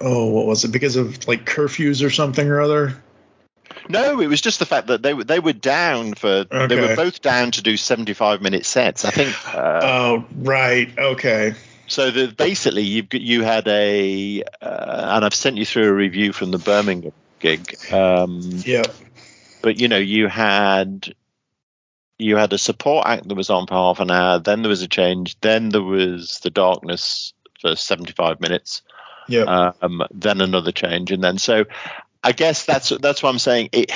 [0.00, 3.02] oh what was it because of like curfews or something or other.
[3.88, 6.96] No, it was just the fact that they were they were down for they were
[6.96, 9.04] both down to do 75 minute sets.
[9.04, 9.54] I think.
[9.54, 11.54] Uh, oh right, okay.
[11.88, 15.92] So the, basically, you've got, you had a, uh, and I've sent you through a
[15.92, 17.76] review from the Birmingham gig.
[17.92, 18.84] Um, yeah.
[19.62, 21.14] But you know, you had
[22.18, 24.38] you had a support act that was on for half an hour.
[24.38, 25.40] Then there was a change.
[25.40, 28.82] Then there was the darkness for seventy-five minutes.
[29.26, 29.72] Yeah.
[29.80, 31.64] Um, then another change, and then so
[32.22, 33.70] I guess that's that's what I'm saying.
[33.72, 33.90] It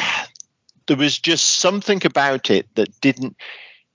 [0.86, 3.36] there was just something about it that didn't.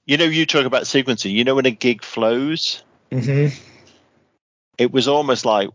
[0.06, 1.32] You know, you talk about sequencing.
[1.32, 2.82] You know, when a gig flows,
[3.12, 3.67] Mm-hmm.
[4.78, 5.70] It was almost like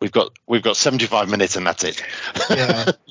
[0.00, 2.02] we've got we've got 75 minutes and that's it.
[2.50, 2.92] Yeah.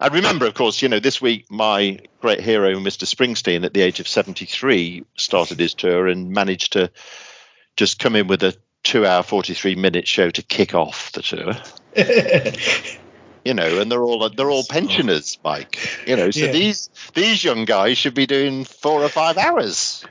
[0.00, 3.04] I remember, of course, you know, this week my great hero, Mr.
[3.04, 6.90] Springsteen, at the age of 73, started his tour and managed to
[7.76, 11.54] just come in with a two-hour, 43-minute show to kick off the tour.
[13.44, 15.78] you know, and they're all they're all pensioners, Mike.
[16.06, 16.52] You know, so Yeah.
[16.52, 20.04] these these young guys should be doing four or five hours.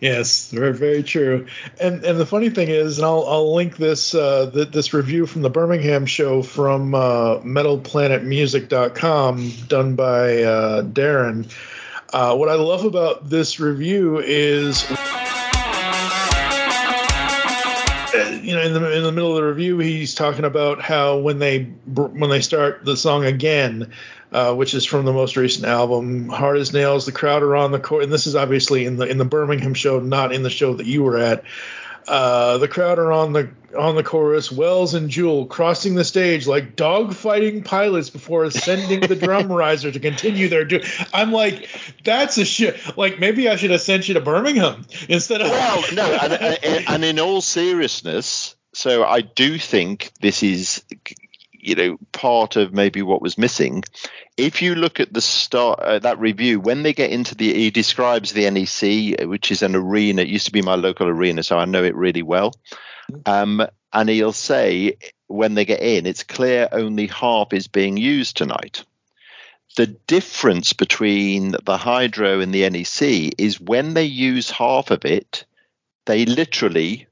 [0.00, 1.46] Yes, very very true.
[1.80, 5.26] And and the funny thing is, and I'll I'll link this uh, th- this review
[5.26, 11.52] from the Birmingham show from uh, MetalPlanetMusic.com done by uh, Darren.
[12.12, 14.88] Uh, what I love about this review is.
[18.42, 21.38] You know, in the in the middle of the review, he's talking about how when
[21.38, 23.92] they when they start the song again,
[24.32, 27.06] uh, which is from the most recent album, Hard as Nails.
[27.06, 29.74] The crowd are on the court, and this is obviously in the in the Birmingham
[29.74, 31.44] show, not in the show that you were at.
[32.06, 34.50] Uh, the crowd are on the on the chorus.
[34.50, 40.00] Wells and Jewell crossing the stage like dog-fighting pilots before ascending the drum riser to
[40.00, 40.64] continue their.
[40.64, 41.68] Du- I'm like,
[42.04, 42.96] that's a shit.
[42.96, 45.50] Like maybe I should have sent you to Birmingham instead of.
[45.50, 50.82] Well, no, and, and, and in all seriousness, so I do think this is,
[51.58, 53.84] you know, part of maybe what was missing.
[54.36, 57.70] If you look at the start uh, that review, when they get into the, he
[57.70, 60.22] describes the NEC, which is an arena.
[60.22, 62.54] It used to be my local arena, so I know it really well.
[63.26, 68.36] Um, and he'll say when they get in, it's clear only half is being used
[68.36, 68.84] tonight.
[69.76, 75.44] The difference between the hydro and the NEC is when they use half of it,
[76.06, 77.07] they literally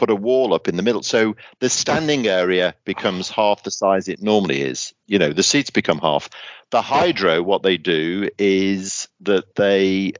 [0.00, 1.02] put a wall up in the middle.
[1.02, 4.94] So the standing area becomes half the size it normally is.
[5.06, 6.30] You know, the seats become half.
[6.70, 10.14] The hydro, what they do is that they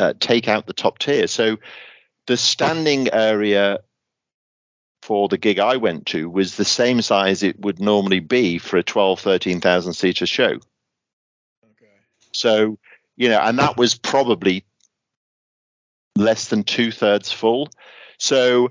[0.00, 1.26] uh, take out the top tier.
[1.26, 1.58] So
[2.26, 3.80] the standing area
[5.02, 8.78] for the gig I went to was the same size it would normally be for
[8.78, 10.52] a 12, 13,000 seater show.
[10.52, 11.98] Okay.
[12.32, 12.78] So,
[13.14, 14.64] you know, and that was probably
[16.16, 17.68] less than two thirds full.
[18.16, 18.70] So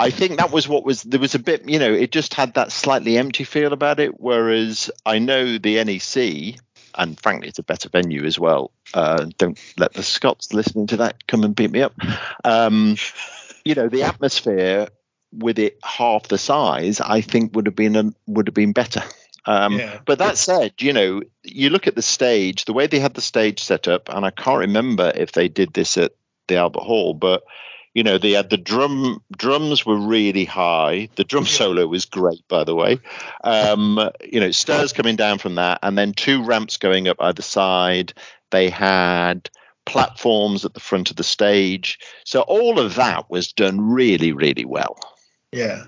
[0.00, 2.54] I think that was what was there was a bit, you know, it just had
[2.54, 4.18] that slightly empty feel about it.
[4.18, 6.60] Whereas I know the NEC,
[6.94, 8.72] and frankly, it's a better venue as well.
[8.94, 11.94] Uh, don't let the Scots listening to that come and beat me up.
[12.44, 12.96] Um,
[13.64, 14.88] you know, the atmosphere
[15.32, 19.02] with it half the size, I think would have been a, would have been better.
[19.46, 20.00] Um, Yeah.
[20.04, 23.20] But that said, you know, you look at the stage, the way they had the
[23.20, 26.12] stage set up, and I can't remember if they did this at
[26.48, 27.44] the Albert Hall, but
[27.94, 31.08] you know, they had the drum drums were really high.
[31.16, 33.00] The drum solo was great, by the way.
[33.42, 37.42] Um, you know, stairs coming down from that, and then two ramps going up either
[37.42, 38.12] side.
[38.50, 39.50] They had
[39.86, 41.98] platforms at the front of the stage.
[42.24, 44.98] So all of that was done really, really well.
[45.52, 45.84] Yeah.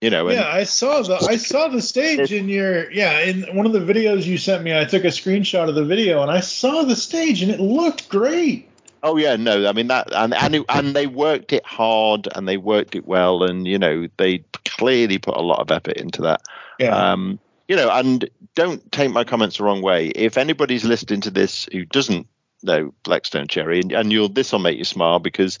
[0.00, 3.66] You know, yeah, I saw the I saw the stage in your yeah in one
[3.66, 4.74] of the videos you sent me.
[4.74, 8.08] I took a screenshot of the video and I saw the stage and it looked
[8.08, 8.69] great.
[9.02, 12.46] Oh yeah, no, I mean that, and and it, and they worked it hard and
[12.46, 16.22] they worked it well, and you know they clearly put a lot of effort into
[16.22, 16.42] that.
[16.78, 16.94] Yeah.
[16.94, 17.38] Um,
[17.68, 20.08] you know, and don't take my comments the wrong way.
[20.08, 22.26] If anybody's listening to this who doesn't
[22.62, 25.58] know Black Stone Cherry, and, and you'll this will make you smile because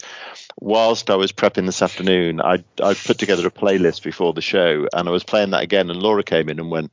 [0.58, 4.86] whilst I was prepping this afternoon, I I put together a playlist before the show,
[4.92, 6.92] and I was playing that again, and Laura came in and went,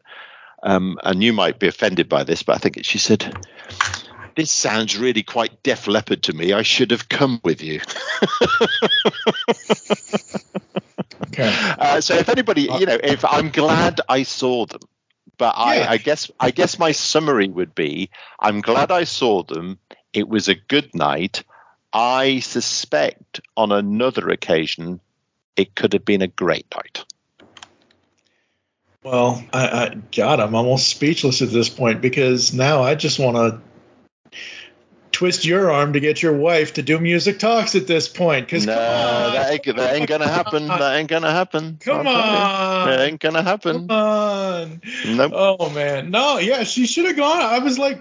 [0.63, 3.35] um, and you might be offended by this, but I think she said.
[4.37, 6.53] This sounds really quite Def Leppard to me.
[6.53, 7.81] I should have come with you.
[11.29, 11.53] Okay.
[11.77, 14.81] Uh, so if anybody, you know, if I'm glad I saw them,
[15.37, 15.91] but I, Yeah.
[15.91, 18.09] I guess I guess my summary would be
[18.39, 19.77] I'm glad I saw them.
[20.13, 21.43] It was a good night.
[21.93, 24.99] I suspect on another occasion
[25.55, 27.05] it could have been a great night.
[29.03, 33.37] Well, I, I God, I'm almost speechless at this point because now I just want
[33.37, 33.61] to
[35.17, 38.45] twist your arm to get your wife to do music talks at this point.
[38.45, 40.67] Because No, that ain't, that ain't gonna happen.
[40.77, 41.79] That ain't gonna happen.
[41.81, 42.19] Come I'll tell you.
[42.19, 42.87] on.
[42.87, 43.87] That ain't gonna happen.
[43.87, 44.81] Come on.
[45.07, 45.31] Nope.
[45.33, 47.41] Oh man, no, yeah, she should have gone.
[47.41, 47.99] I was like,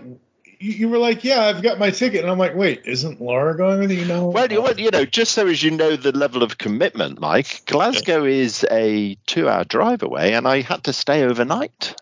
[0.58, 3.80] you, were like, yeah, I've got my ticket, and I'm like, wait, isn't Laura going
[3.80, 4.04] with you?
[4.04, 4.28] No.
[4.28, 7.62] Well, you, well, you know, just so as you know the level of commitment, Mike,
[7.64, 11.94] Glasgow is a two-hour drive away, and I had to stay overnight.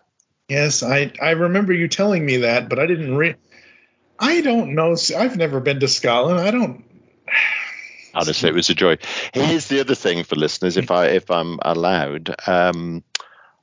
[0.49, 3.35] Yes, I I remember you telling me that, but I didn't re.
[4.19, 4.95] I don't know.
[5.17, 6.39] I've never been to Scotland.
[6.39, 6.83] I don't.
[8.13, 8.97] Honestly, it was a joy.
[9.33, 12.33] Here's the other thing for listeners, if I if I'm allowed.
[12.47, 13.03] Um,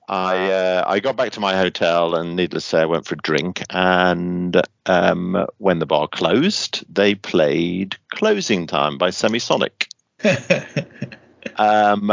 [0.09, 3.15] I uh, I got back to my hotel, and needless to say, I went for
[3.15, 3.63] a drink.
[3.71, 9.87] And um, when the bar closed, they played "Closing Time" by Semisonic.
[11.57, 12.13] um,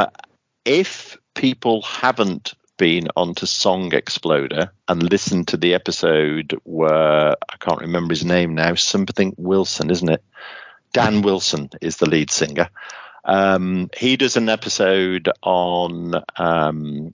[0.64, 7.82] if people haven't been onto Song Exploder and listened to the episode where I can't
[7.82, 10.24] remember his name now, something Wilson, isn't it?
[10.94, 12.70] Dan Wilson is the lead singer.
[13.26, 17.12] Um, he does an episode on um,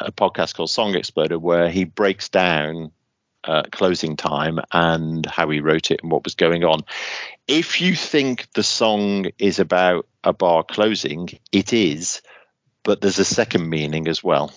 [0.00, 2.90] a podcast called Song Exploder where he breaks down
[3.44, 6.80] uh, closing time and how he wrote it and what was going on.
[7.46, 12.22] If you think the song is about a bar closing, it is,
[12.82, 14.52] but there's a second meaning as well.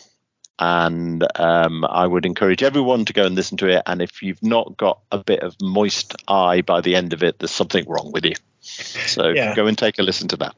[0.58, 3.84] And um, I would encourage everyone to go and listen to it.
[3.86, 7.40] And if you've not got a bit of moist eye by the end of it,
[7.40, 8.36] there's something wrong with you.
[8.62, 9.54] So Yeah.
[9.54, 10.56] go and take a listen to that.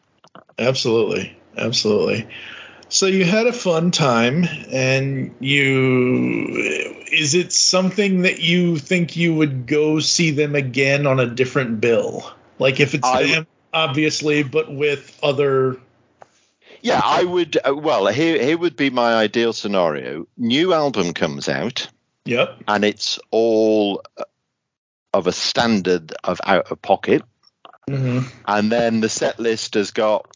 [0.59, 1.37] Absolutely.
[1.57, 2.27] Absolutely.
[2.89, 9.33] So you had a fun time and you is it something that you think you
[9.33, 12.31] would go see them again on a different bill?
[12.59, 15.77] Like if it's them obviously but with other
[16.81, 17.57] Yeah, I would.
[17.57, 20.27] Uh, well, here here would be my ideal scenario.
[20.37, 21.87] New album comes out.
[22.25, 22.63] Yep.
[22.67, 24.23] And it's all uh,
[25.13, 27.23] of a standard of out of pocket,
[27.89, 28.29] Mhm.
[28.45, 30.27] and then the set list has got,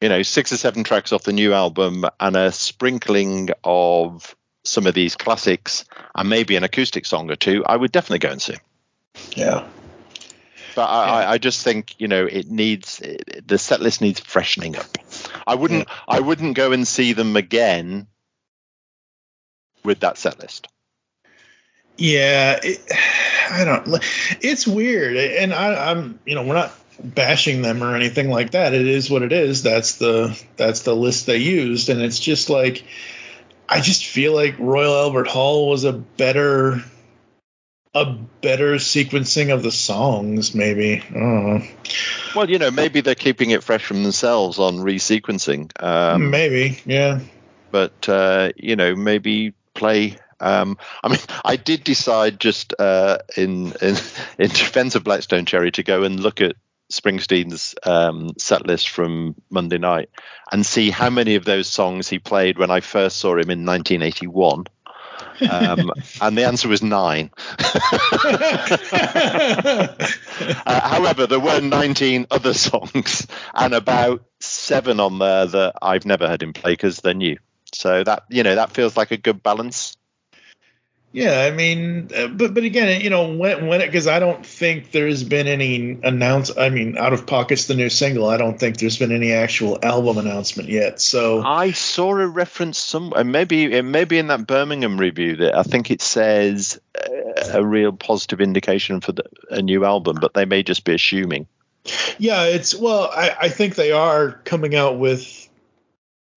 [0.00, 4.86] you know, six or seven tracks off the new album and a sprinkling of some
[4.86, 7.64] of these classics and maybe an acoustic song or two.
[7.66, 8.56] I would definitely go and see.
[9.34, 9.66] Yeah.
[10.78, 13.02] But I, I, I just think you know it needs
[13.44, 14.86] the set list needs freshening up.
[15.44, 18.06] I wouldn't I wouldn't go and see them again
[19.82, 20.68] with that set list.
[21.96, 22.80] Yeah, it,
[23.50, 23.88] I don't.
[24.40, 26.72] It's weird, and I, I'm, you know, we're not
[27.02, 28.72] bashing them or anything like that.
[28.72, 29.64] It is what it is.
[29.64, 32.84] That's the that's the list they used, and it's just like,
[33.68, 36.84] I just feel like Royal Albert Hall was a better,
[37.94, 40.54] a better sequencing of the songs.
[40.54, 41.66] Maybe I don't know.
[42.34, 45.70] Well, you know, maybe they're keeping it fresh from themselves on resequencing.
[45.82, 47.20] Um, maybe, yeah.
[47.70, 50.16] But uh, you know, maybe play.
[50.40, 53.96] Um, I mean, I did decide just uh, in, in
[54.38, 56.56] in defense of Black Stone Cherry to go and look at
[56.92, 60.08] Springsteen's um, set list from Monday night
[60.50, 63.66] and see how many of those songs he played when I first saw him in
[63.66, 64.66] 1981.
[65.42, 67.30] Um, and the answer was nine.
[70.66, 76.28] uh, however, there were 19 other songs and about seven on there that I've never
[76.28, 77.38] heard him play because they're new.
[77.72, 79.96] So that you know that feels like a good balance.
[81.10, 84.90] Yeah, I mean, uh, but but again, you know, when when because I don't think
[84.90, 86.54] there's been any announce.
[86.54, 88.28] I mean, out of pockets, the new single.
[88.28, 91.00] I don't think there's been any actual album announcement yet.
[91.00, 95.56] So I saw a reference somewhere, maybe it may be in that Birmingham review that
[95.56, 100.34] I think it says uh, a real positive indication for the, a new album, but
[100.34, 101.46] they may just be assuming.
[102.18, 105.47] yeah, it's well, I I think they are coming out with.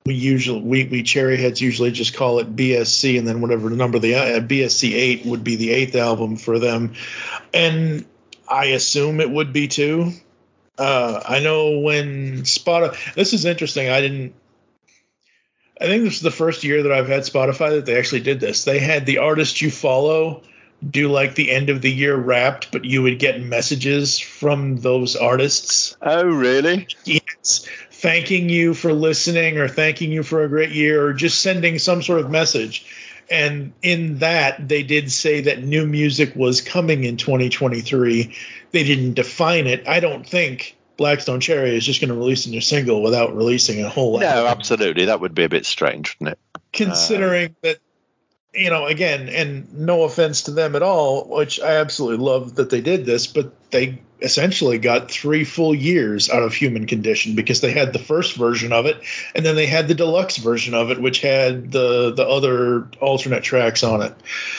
[0.05, 3.75] We usually we, we cherry heads usually just call it BSC and then whatever the
[3.75, 6.93] number the uh, BSC eight would be the eighth album for them,
[7.53, 8.05] and
[8.49, 10.11] I assume it would be too.
[10.77, 13.13] Uh, I know when Spotify.
[13.13, 13.89] This is interesting.
[13.89, 14.33] I didn't.
[15.79, 18.39] I think this is the first year that I've had Spotify that they actually did
[18.39, 18.63] this.
[18.63, 20.43] They had the artist you follow
[20.87, 25.15] do like the end of the year wrapped, but you would get messages from those
[25.15, 25.95] artists.
[26.01, 26.87] Oh, really?
[27.05, 27.67] Yes.
[28.01, 32.01] Thanking you for listening or thanking you for a great year or just sending some
[32.01, 32.85] sort of message.
[33.29, 38.35] And in that, they did say that new music was coming in 2023.
[38.71, 39.87] They didn't define it.
[39.87, 43.35] I don't think Black Stone Cherry is just going to release a new single without
[43.35, 45.05] releasing a whole No, absolutely.
[45.05, 46.51] That would be a bit strange, wouldn't it?
[46.73, 47.77] considering uh, that
[48.53, 52.69] you know again and no offense to them at all which i absolutely love that
[52.69, 57.61] they did this but they essentially got three full years out of human condition because
[57.61, 59.01] they had the first version of it
[59.33, 63.43] and then they had the deluxe version of it which had the the other alternate
[63.43, 64.13] tracks on it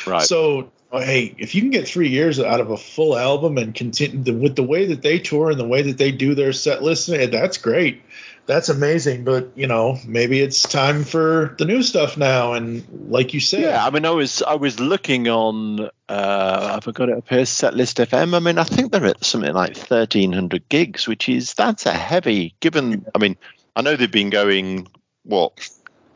[0.07, 0.23] Right.
[0.23, 4.23] so hey if you can get three years out of a full album and continue
[4.23, 6.83] the, with the way that they tour and the way that they do their set
[6.83, 8.03] list that's great
[8.47, 13.35] that's amazing but you know maybe it's time for the new stuff now and like
[13.35, 15.91] you said Yeah, I mean, I was I was looking on.
[16.09, 17.43] Uh, I've got it up here.
[17.43, 18.35] Setlist FM.
[18.35, 21.93] I mean, I think they're at something like thirteen hundred gigs, which is that's a
[21.93, 22.55] heavy.
[22.61, 23.37] Given, I mean,
[23.77, 24.89] I know they've been going
[25.25, 25.69] what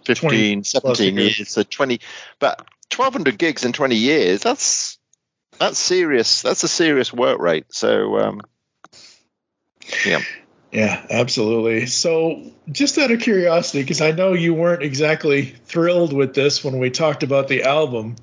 [0.04, 1.38] 15, 17 years.
[1.38, 2.00] years, so twenty,
[2.38, 4.40] but twelve hundred gigs in twenty years.
[4.40, 4.98] That's
[5.58, 6.42] that's serious.
[6.42, 7.66] That's a serious work rate.
[7.70, 8.40] So, um,
[10.04, 10.20] yeah.
[10.76, 11.86] Yeah, absolutely.
[11.86, 16.78] So, just out of curiosity, because I know you weren't exactly thrilled with this when
[16.78, 18.16] we talked about the album,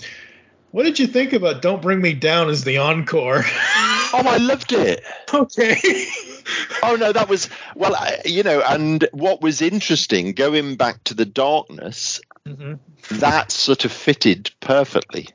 [0.69, 3.43] what did you think about "Don't Bring Me Down" as the encore?
[3.43, 5.03] Oh, I loved it.
[5.33, 5.79] Okay.
[6.83, 11.15] oh no, that was well, I, you know, and what was interesting, going back to
[11.15, 12.77] the darkness, Mhm.
[13.09, 15.29] that sort of fitted perfectly.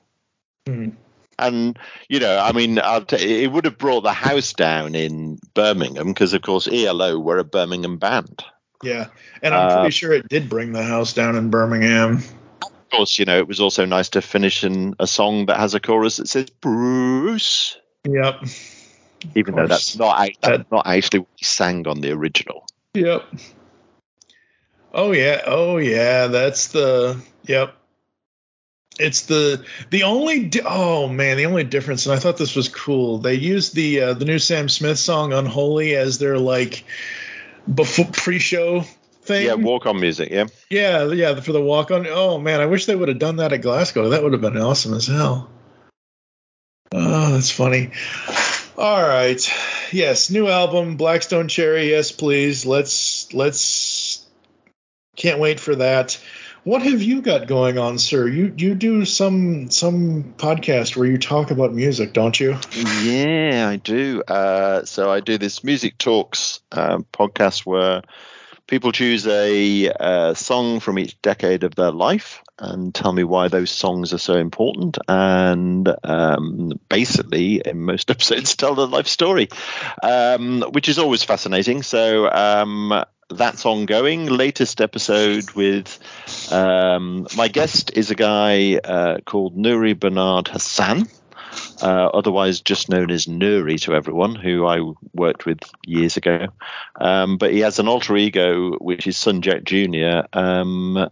[0.68, 0.90] Hmm.
[1.39, 1.78] And
[2.09, 6.09] you know, I mean, I'll t- it would have brought the house down in Birmingham
[6.09, 8.43] because, of course, ELO were a Birmingham band.
[8.82, 9.07] Yeah,
[9.43, 12.22] and I'm Uh, pretty sure it did bring the house down in Birmingham.
[12.62, 15.74] Of course, you know, it was also nice to finish in a song that has
[15.74, 18.45] a chorus that says Bruce, Yep.
[19.34, 22.64] even though that's not that's not actually what he sang on the original.
[22.95, 23.24] Yep.
[24.95, 25.43] Oh yeah.
[25.47, 26.28] Oh yeah.
[26.28, 27.20] That's the.
[27.47, 27.74] Yep.
[28.99, 32.68] It's the the only di- oh man the only difference and I thought this was
[32.68, 33.18] cool.
[33.18, 36.84] They used the uh, the new Sam Smith song Unholy as their like
[37.72, 38.82] before pre-show
[39.22, 39.46] thing.
[39.46, 40.30] Yeah, walk on music.
[40.30, 40.46] Yeah.
[40.68, 43.53] yeah yeah for the walk on oh man I wish they would have done that
[43.53, 44.11] at Glasgow.
[44.11, 45.49] That would have been awesome as hell.
[46.92, 47.90] Oh that's funny.
[48.76, 49.40] All right.
[49.92, 52.66] Yes new album Black Stone Cherry yes please.
[52.66, 54.26] Let's let's
[55.14, 56.18] can't wait for that
[56.68, 58.28] what have you got going on, sir?
[58.28, 62.58] You you do some some podcast where you talk about music, don't you?
[63.02, 64.22] Yeah, I do.
[64.28, 68.02] Uh, so I do this music talks um, podcast where
[68.66, 73.48] people choose a uh, song from each decade of their life and tell me why
[73.48, 74.98] those songs are so important.
[75.08, 79.48] And um, basically, in most episodes, tell their life story,
[80.02, 81.82] um, which is always fascinating.
[81.82, 82.92] So um,
[83.29, 84.26] that's ongoing.
[84.26, 85.99] Latest episode with
[86.51, 91.09] um, my guest is a guy uh, called Nuri Bernard Hassan
[91.83, 94.81] uh, otherwise just known as Nuri to everyone, who I
[95.14, 96.49] worked with years ago.
[97.01, 100.29] Um, but he has an alter ego, which is Sunjack Jr.,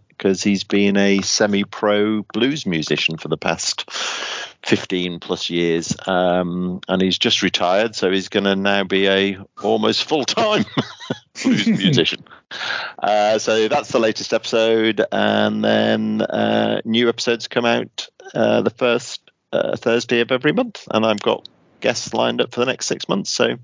[0.09, 3.89] because he's been a semi pro blues musician for the past
[4.63, 5.95] 15 plus years.
[6.05, 10.65] Um, and he's just retired, so he's going to now be a almost full time
[11.43, 12.23] blues musician.
[12.99, 15.03] Uh, so that's the latest episode.
[15.11, 19.21] And then uh, new episodes come out uh, the first
[19.53, 21.47] uh, Thursday of every month, and I've got
[21.79, 23.31] guests lined up for the next six months.
[23.31, 23.57] So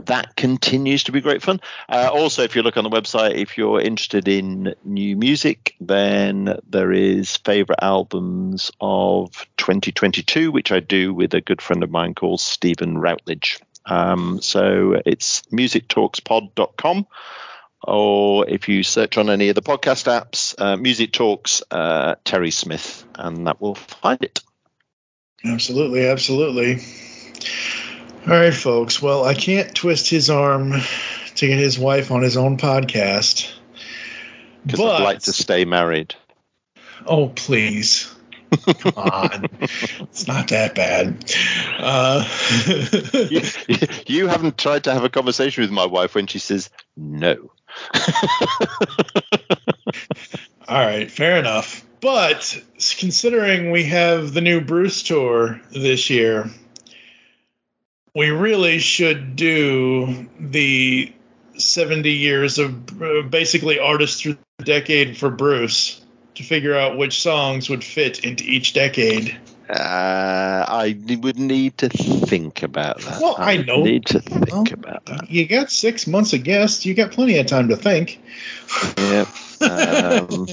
[0.00, 1.60] that continues to be great fun.
[1.88, 6.58] Uh, also, if you look on the website, if you're interested in new music, then
[6.68, 12.14] there is favorite albums of 2022, which I do with a good friend of mine
[12.14, 13.60] called Stephen Routledge.
[13.86, 17.06] Um, so it's musictalkspod.com.
[17.82, 22.50] Or if you search on any of the podcast apps, uh, Music Talks uh, Terry
[22.50, 24.40] Smith, and that will find it.
[25.42, 26.80] Absolutely, absolutely.
[28.26, 29.00] All right, folks.
[29.00, 30.72] Well, I can't twist his arm
[31.36, 33.50] to get his wife on his own podcast.
[34.66, 36.14] Because I'd like to stay married.
[37.06, 38.13] oh, please.
[38.50, 39.48] Come on.
[39.60, 41.32] it's not that bad.
[41.78, 42.28] Uh,
[43.30, 43.42] you,
[44.06, 47.50] you haven't tried to have a conversation with my wife when she says no.
[50.66, 51.84] All right, fair enough.
[52.00, 52.62] But
[52.98, 56.50] considering we have the new Bruce tour this year,
[58.14, 61.12] we really should do the
[61.56, 66.03] 70 years of uh, basically artist through the decade for Bruce
[66.34, 69.36] to figure out which songs would fit into each decade.
[69.68, 73.20] Uh, I would need to think about that.
[73.20, 73.82] Well, I would know.
[73.82, 75.30] Need to think about that.
[75.30, 76.84] You got six months of guests.
[76.84, 78.20] You got plenty of time to think.
[78.98, 79.24] Yeah.
[79.62, 80.46] Um,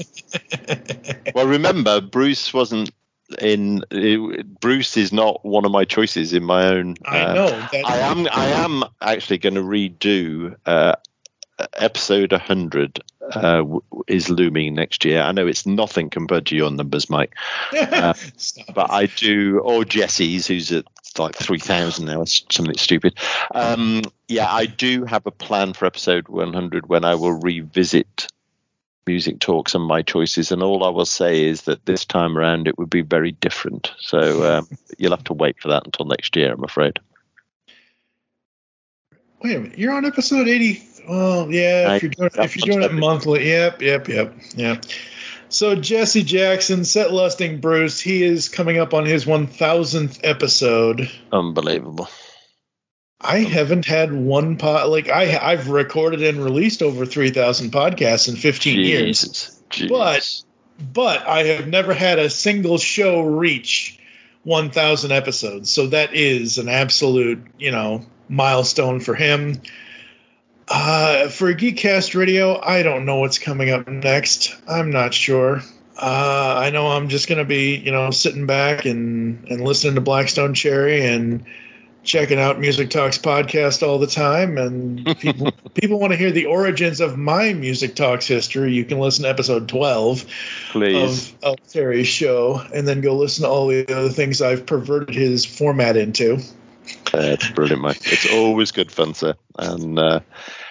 [1.34, 2.90] well, remember, Bruce wasn't
[3.38, 3.84] in.
[3.90, 6.96] It, Bruce is not one of my choices in my own.
[7.04, 7.48] I uh, know.
[7.48, 8.28] That, I am.
[8.32, 10.94] I am actually going to redo uh,
[11.74, 13.00] episode 100.
[13.34, 13.78] Uh,
[14.08, 15.22] is looming next year.
[15.22, 17.34] I know it's nothing compared to your numbers, Mike.
[17.72, 18.12] Uh,
[18.74, 20.84] but I do, or Jesse's, who's at
[21.18, 23.14] like 3,000 now, something stupid.
[23.54, 28.28] Um, yeah, I do have a plan for episode 100 when I will revisit
[29.06, 30.52] music talks and my choices.
[30.52, 33.92] And all I will say is that this time around it would be very different.
[33.98, 36.98] So um, you'll have to wait for that until next year, I'm afraid.
[39.42, 39.78] Wait a minute.
[39.78, 40.82] You're on episode 80.
[41.08, 41.94] Well, yeah.
[41.94, 44.84] If you're doing, if you're doing it monthly, yep, yep, yep, yep.
[45.48, 51.10] So Jesse Jackson, Set Lusting Bruce, he is coming up on his 1,000th episode.
[51.30, 52.08] Unbelievable.
[53.20, 58.36] I haven't had one pod like I I've recorded and released over 3,000 podcasts in
[58.36, 59.60] 15 years.
[59.70, 59.90] Jesus.
[59.90, 60.42] But
[60.92, 63.98] but I have never had a single show reach
[64.44, 65.70] 1,000 episodes.
[65.70, 69.60] So that is an absolute, you know, milestone for him.
[70.68, 74.56] Uh, for Geekcast Radio, I don't know what's coming up next.
[74.68, 75.60] I'm not sure.
[75.96, 80.00] Uh, I know I'm just gonna be, you know, sitting back and and listening to
[80.00, 81.44] Black Stone Cherry and
[82.02, 84.58] checking out Music Talks podcast all the time.
[84.58, 88.72] And people people want to hear the origins of my Music Talks history.
[88.72, 90.26] You can listen to episode 12
[90.70, 91.32] Please.
[91.42, 95.14] of, of Terry's show, and then go listen to all the other things I've perverted
[95.14, 96.38] his format into.
[97.10, 98.00] That's brilliant, mate.
[98.04, 99.34] It's always good fun, sir.
[99.58, 100.20] And uh,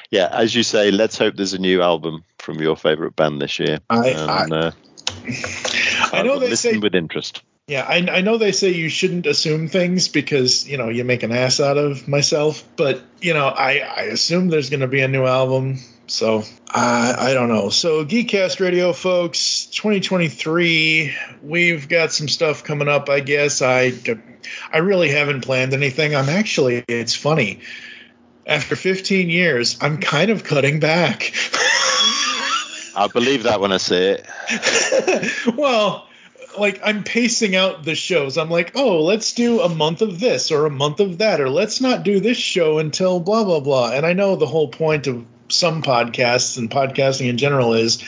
[0.09, 3.59] yeah, as you say, let's hope there's a new album from your favourite band this
[3.59, 3.79] year.
[3.89, 4.71] I- and, uh,
[6.13, 7.43] I know will they listen say with interest.
[7.67, 11.23] Yeah, I, I know they say you shouldn't assume things because you know you make
[11.23, 15.01] an ass out of myself, but you know I I assume there's going to be
[15.01, 15.79] a new album,
[16.11, 17.69] so I I don't know.
[17.69, 23.09] So Geekcast Radio, folks, 2023, we've got some stuff coming up.
[23.09, 23.93] I guess I
[24.71, 26.15] I really haven't planned anything.
[26.15, 27.61] I'm actually it's funny.
[28.45, 31.31] After 15 years, I'm kind of cutting back.
[32.93, 34.27] I believe that when I see it.
[35.55, 36.09] well,
[36.57, 38.37] like I'm pacing out the shows.
[38.37, 41.49] I'm like, oh, let's do a month of this or a month of that, or
[41.49, 43.91] let's not do this show until blah blah blah.
[43.91, 48.01] And I know the whole point of some podcasts and podcasting in general is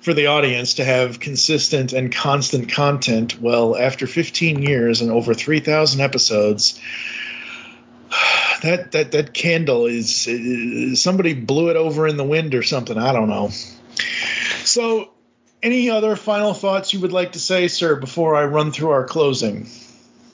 [0.00, 3.40] for the audience to have consistent and constant content.
[3.40, 6.80] Well, after 15 years and over 3,000 episodes,
[8.62, 12.96] that that that candle is, is somebody blew it over in the wind or something.
[12.96, 13.50] I don't know.
[14.64, 15.10] So,
[15.62, 19.04] any other final thoughts you would like to say, sir, before I run through our
[19.04, 19.66] closing?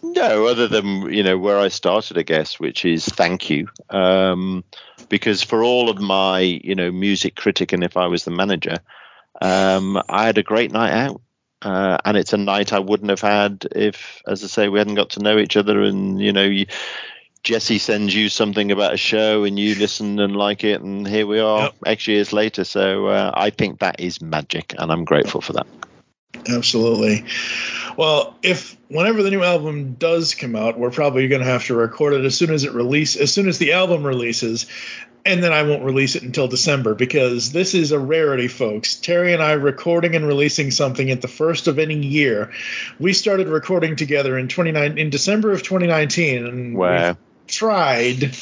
[0.03, 4.65] No, other than you know where I started, I guess, which is thank you, um,
[5.09, 8.79] because for all of my you know music critic, and if I was the manager,
[9.41, 11.21] um, I had a great night out,
[11.63, 14.97] uh, and it's a night I wouldn't have had if, as I say, we hadn't
[14.97, 16.67] got to know each other, and you know, you,
[17.45, 21.27] Jesse sends you something about a show, and you listen and like it, and here
[21.27, 22.65] we are, X years later.
[22.65, 25.67] So uh, I think that is magic, and I'm grateful for that.
[26.49, 27.25] Absolutely.
[27.97, 31.75] Well, if whenever the new album does come out, we're probably going to have to
[31.75, 34.67] record it as soon as it release, as soon as the album releases,
[35.25, 38.97] and then I won't release it until December because this is a rarity, folks.
[38.97, 42.53] Terry and I recording and releasing something at the first of any year.
[42.99, 47.17] We started recording together in 29 in December of 2019, and Wow.
[47.47, 48.35] Tried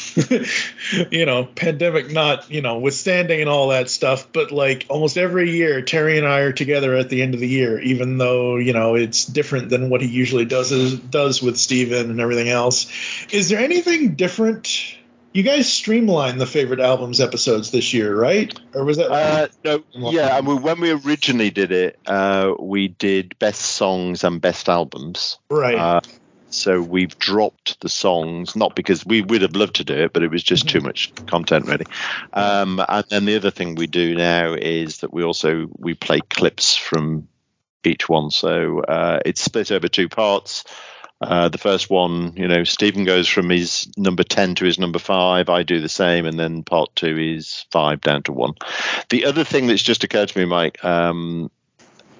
[1.11, 5.51] you know pandemic not you know withstanding and all that stuff but like almost every
[5.51, 8.73] year terry and i are together at the end of the year even though you
[8.73, 12.91] know it's different than what he usually does does with steven and everything else
[13.33, 14.97] is there anything different
[15.33, 20.11] you guys streamlined the favorite albums episodes this year right or was that Uh, no,
[20.11, 20.37] yeah.
[20.37, 25.39] I mean, when we originally did it, uh, we did best songs and best albums.
[25.51, 25.77] Right.
[25.77, 26.01] Uh,
[26.51, 30.23] so we've dropped the songs, not because we would have loved to do it, but
[30.23, 31.87] it was just too much content, really.
[32.33, 36.21] Um, and then the other thing we do now is that we also we play
[36.29, 37.29] clips from
[37.85, 38.31] each one.
[38.31, 40.65] So uh, it's split over two parts.
[41.21, 44.99] Uh, the first one, you know, Stephen goes from his number 10 to his number
[44.99, 45.51] five.
[45.51, 46.25] I do the same.
[46.25, 48.55] And then part two is five down to one.
[49.11, 51.51] The other thing that's just occurred to me, Mike, um,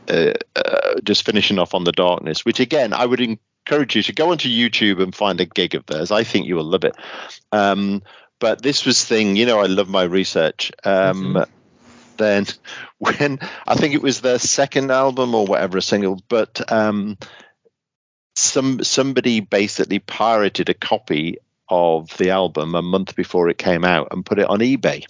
[0.09, 3.21] uh, uh, just finishing off on the darkness, which again, I would
[3.67, 6.11] encourage you to go onto YouTube and find a gig of theirs.
[6.11, 6.97] I think you will love it.
[7.53, 8.03] Um,
[8.39, 10.73] but this was thing, you know, I love my research.
[10.85, 11.45] Um,
[12.17, 12.47] Then,
[12.99, 17.19] when I think it was their second album or whatever, a single, but um,
[18.35, 21.39] some somebody basically pirated a copy
[21.69, 25.05] of the album a month before it came out and put it on eBay.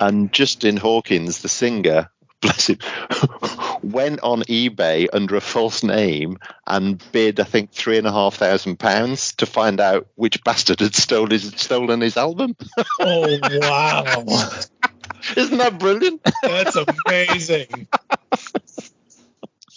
[0.00, 2.10] And Justin Hawkins, the singer,
[2.42, 2.78] bless him,
[3.82, 8.34] went on eBay under a false name and bid, I think, three and a half
[8.34, 12.54] thousand pounds to find out which bastard had stolen his, stolen his album.
[13.00, 14.24] oh wow
[15.36, 16.20] Isn't that brilliant?
[16.42, 17.88] that's amazing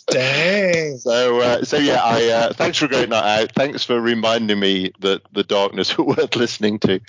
[0.07, 3.51] dang So, uh, so yeah, I uh, thanks for a great night out.
[3.53, 6.99] Thanks for reminding me that the darkness were worth listening to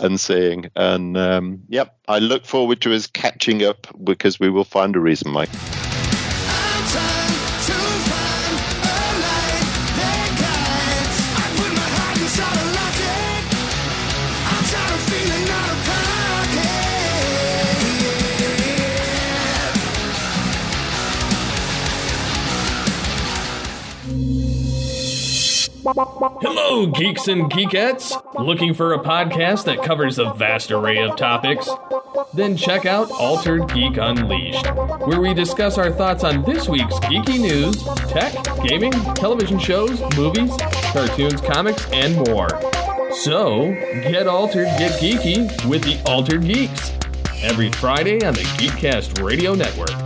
[0.00, 0.70] and seeing.
[0.74, 5.00] And um, yep, I look forward to us catching up because we will find a
[5.00, 5.50] reason, Mike.
[25.86, 28.12] Hello, geeks and geekettes!
[28.44, 31.68] Looking for a podcast that covers a vast array of topics?
[32.34, 34.66] Then check out Altered Geek Unleashed,
[35.06, 38.34] where we discuss our thoughts on this week's geeky news, tech,
[38.64, 40.50] gaming, television shows, movies,
[40.92, 42.48] cartoons, comics, and more.
[43.12, 43.70] So,
[44.02, 46.90] get altered, get geeky with the Altered Geeks.
[47.42, 50.05] Every Friday on the Geekcast Radio Network.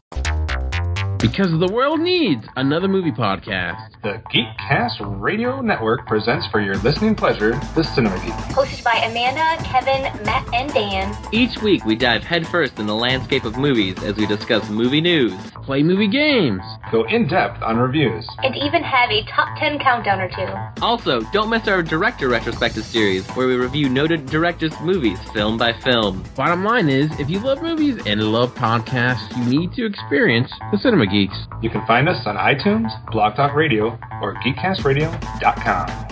[1.21, 3.91] Because the world needs another movie podcast.
[4.01, 8.33] The Geekcast Radio Network presents for your listening pleasure the Cinema Geek.
[8.55, 11.15] Hosted by Amanda, Kevin, Matt, and Dan.
[11.31, 15.35] Each week we dive headfirst in the landscape of movies as we discuss movie news,
[15.63, 20.19] play movie games, go in depth on reviews, and even have a top 10 countdown
[20.21, 20.81] or two.
[20.83, 25.71] Also, don't miss our director retrospective series where we review noted directors' movies film by
[25.71, 26.23] film.
[26.35, 30.79] Bottom line is, if you love movies and love podcasts, you need to experience the
[30.79, 31.35] Cinema Geeks.
[31.61, 36.11] You can find us on iTunes, Blog Talk Radio, or GeekCastRadio.com.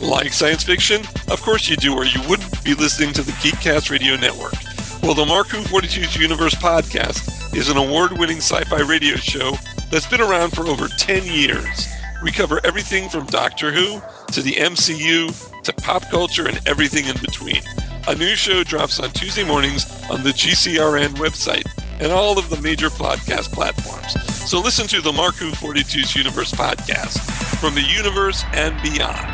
[0.00, 1.02] Like science fiction?
[1.30, 4.54] Of course you do, or you wouldn't be listening to the Geekcast Radio Network.
[5.02, 9.56] Well, the Marku 42's Universe podcast is an award winning sci fi radio show
[9.90, 11.86] that's been around for over 10 years.
[12.22, 14.00] We cover everything from Doctor Who
[14.32, 17.62] to the MCU to pop culture and everything in between.
[18.08, 21.66] A new show drops on Tuesday mornings on the GCRN website
[22.00, 24.12] and all of the major podcast platforms.
[24.48, 27.18] So listen to the Marku 42's Universe podcast
[27.58, 29.26] from the universe and beyond.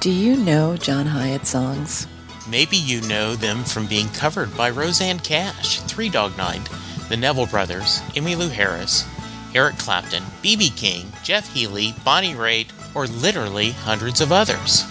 [0.00, 2.08] Do you know John Hiatt songs?
[2.50, 6.68] Maybe you know them from being covered by Rosanne Cash, Three Dog Night,
[7.08, 9.06] the Neville Brothers, Emmylou Harris,
[9.54, 10.70] Eric Clapton, B.B.
[10.70, 14.82] King, Jeff Healey, Bonnie Raitt, or literally hundreds of others.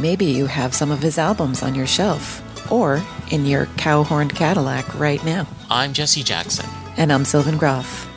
[0.00, 4.34] Maybe you have some of his albums on your shelf or in your cow horned
[4.34, 5.46] Cadillac right now.
[5.70, 6.68] I'm Jesse Jackson.
[6.96, 8.08] And I'm Sylvan Groff.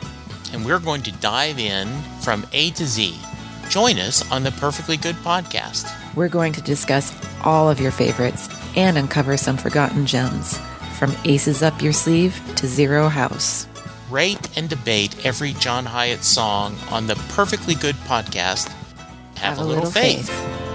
[0.52, 1.88] And we're going to dive in
[2.20, 3.16] from A to Z.
[3.68, 5.88] Join us on the Perfectly Good podcast.
[6.16, 10.58] We're going to discuss all of your favorites and uncover some forgotten gems
[10.98, 13.66] from Aces Up Your Sleeve to Zero House.
[14.10, 18.68] Rate and debate every John Hiatt song on the Perfectly Good podcast.
[19.36, 20.28] Have, Have a, little, little faith.
[20.28, 20.69] faith.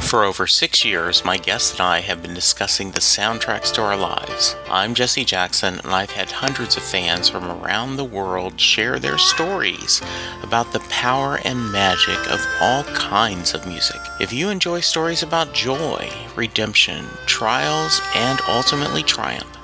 [0.00, 3.96] For over six years, my guest and I have been discussing the soundtracks to our
[3.96, 4.56] lives.
[4.70, 9.18] I'm Jesse Jackson, and I've had hundreds of fans from around the world share their
[9.18, 10.00] stories
[10.42, 14.00] about the power and magic of all kinds of music.
[14.18, 19.58] If you enjoy stories about joy, redemption, trials, and ultimately triumph,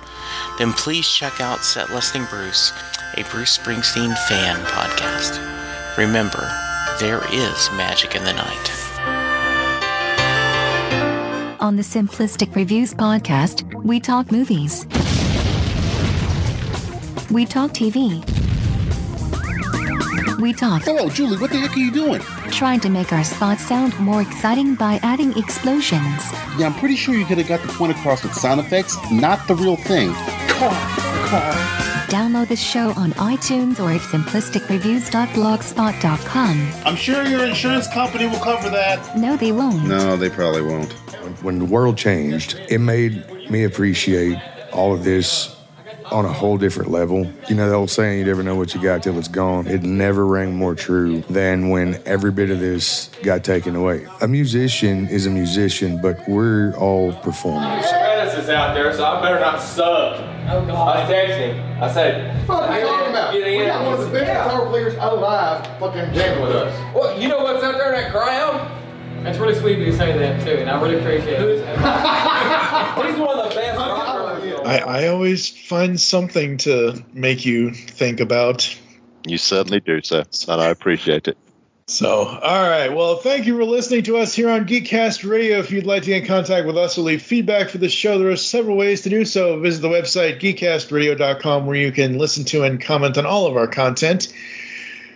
[0.58, 2.72] then please check out Set Lusting Bruce,
[3.16, 5.38] a Bruce Springsteen fan podcast.
[5.96, 6.52] Remember,
[7.00, 8.83] there is magic in the night.
[11.64, 14.84] On the Simplistic Reviews podcast, we talk movies.
[17.30, 18.20] We talk TV.
[20.38, 20.82] We talk.
[20.82, 22.20] Hello, Julie, what the heck are you doing?
[22.50, 26.22] Trying to make our spots sound more exciting by adding explosions.
[26.58, 29.48] Yeah, I'm pretty sure you could have got the point across with sound effects, not
[29.48, 30.12] the real thing.
[30.48, 30.68] Car,
[31.28, 31.54] car.
[32.08, 36.72] Download the show on iTunes or at simplisticreviews.blogspot.com.
[36.84, 39.16] I'm sure your insurance company will cover that.
[39.16, 39.88] No, they won't.
[39.88, 40.94] No, they probably won't.
[41.42, 44.38] When the world changed, it made me appreciate
[44.72, 45.54] all of this
[46.10, 47.26] on a whole different level.
[47.48, 49.66] You know the old saying, you never know what you got till it's gone.
[49.66, 54.06] It never rang more true than when every bit of this got taken away.
[54.20, 57.88] A musician is a musician, but we're all performers.
[57.88, 60.20] Travis is out there, so I better not suck.
[60.46, 60.96] Oh, God.
[60.96, 61.80] I was texting.
[61.80, 63.32] I said, What are you talking about?
[63.32, 63.46] Get.
[63.58, 64.44] We got one of the best Yeah.
[64.44, 66.94] guitar players alive fucking jamming with us.
[66.94, 68.70] Well, you know what's out there in that crowd?
[69.24, 71.58] That's really sweet of you to say that too, and I really appreciate it.
[73.06, 74.60] He's one of the best rockers.
[74.66, 78.78] I, I always find something to make you think about.
[79.26, 81.38] You certainly do, sir, and I appreciate it.
[81.86, 82.88] So, all right.
[82.88, 85.58] Well, thank you for listening to us here on Geekcast Radio.
[85.58, 88.18] If you'd like to get in contact with us or leave feedback for the show,
[88.18, 89.58] there are several ways to do so.
[89.60, 93.66] Visit the website geekcastradio.com where you can listen to and comment on all of our
[93.66, 94.32] content.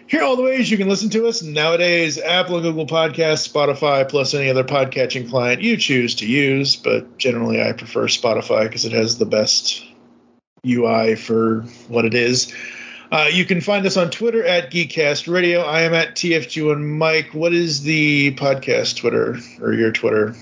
[0.08, 4.08] Here are all the ways you can listen to us nowadays Apple Google Podcasts, Spotify,
[4.08, 6.76] plus any other podcatching client you choose to use.
[6.76, 9.84] But generally, I prefer Spotify because it has the best
[10.66, 12.54] UI for what it is.
[13.12, 15.60] Uh, you can find us on Twitter at Geekcast Radio.
[15.60, 17.34] I am at TFG and Mike.
[17.34, 20.34] What is the podcast Twitter or your Twitter?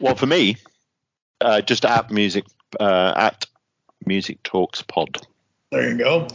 [0.00, 0.56] Well, for me,
[1.40, 2.44] uh, just at music
[2.80, 3.46] uh, at
[4.04, 5.24] Music Talks Pod.
[5.74, 6.28] There you go.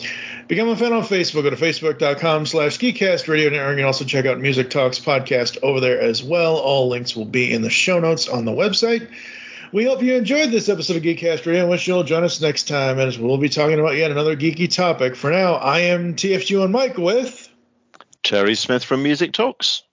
[0.50, 1.44] Become a fan on Facebook.
[1.44, 3.72] Go to facebook.com slash geekcast radio network.
[3.72, 6.58] You can also check out Music Talks podcast over there as well.
[6.58, 9.10] All links will be in the show notes on the website.
[9.72, 12.68] We hope you enjoyed this episode of Geekcast Radio and wish you'll join us next
[12.68, 15.16] time as we'll be talking about yet another geeky topic.
[15.16, 17.50] For now, I am TFG and Mike with
[18.24, 19.84] Terry Smith from Music Talks.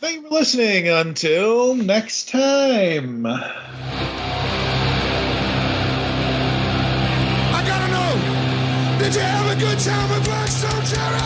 [0.00, 0.88] Thank you for listening.
[0.88, 3.26] Until next time.
[9.00, 11.16] Did you have a good time with Black Stone Cherry?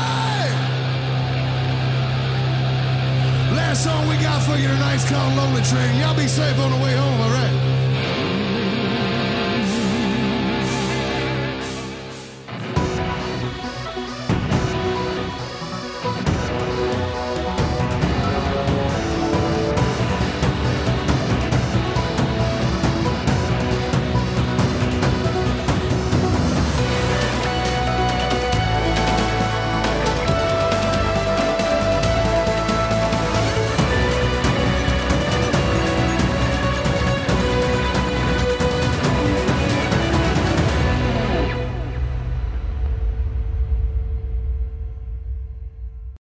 [3.53, 5.99] Last song we got for you tonight's called Lonely Train.
[5.99, 7.74] Y'all be safe on the way home, alright?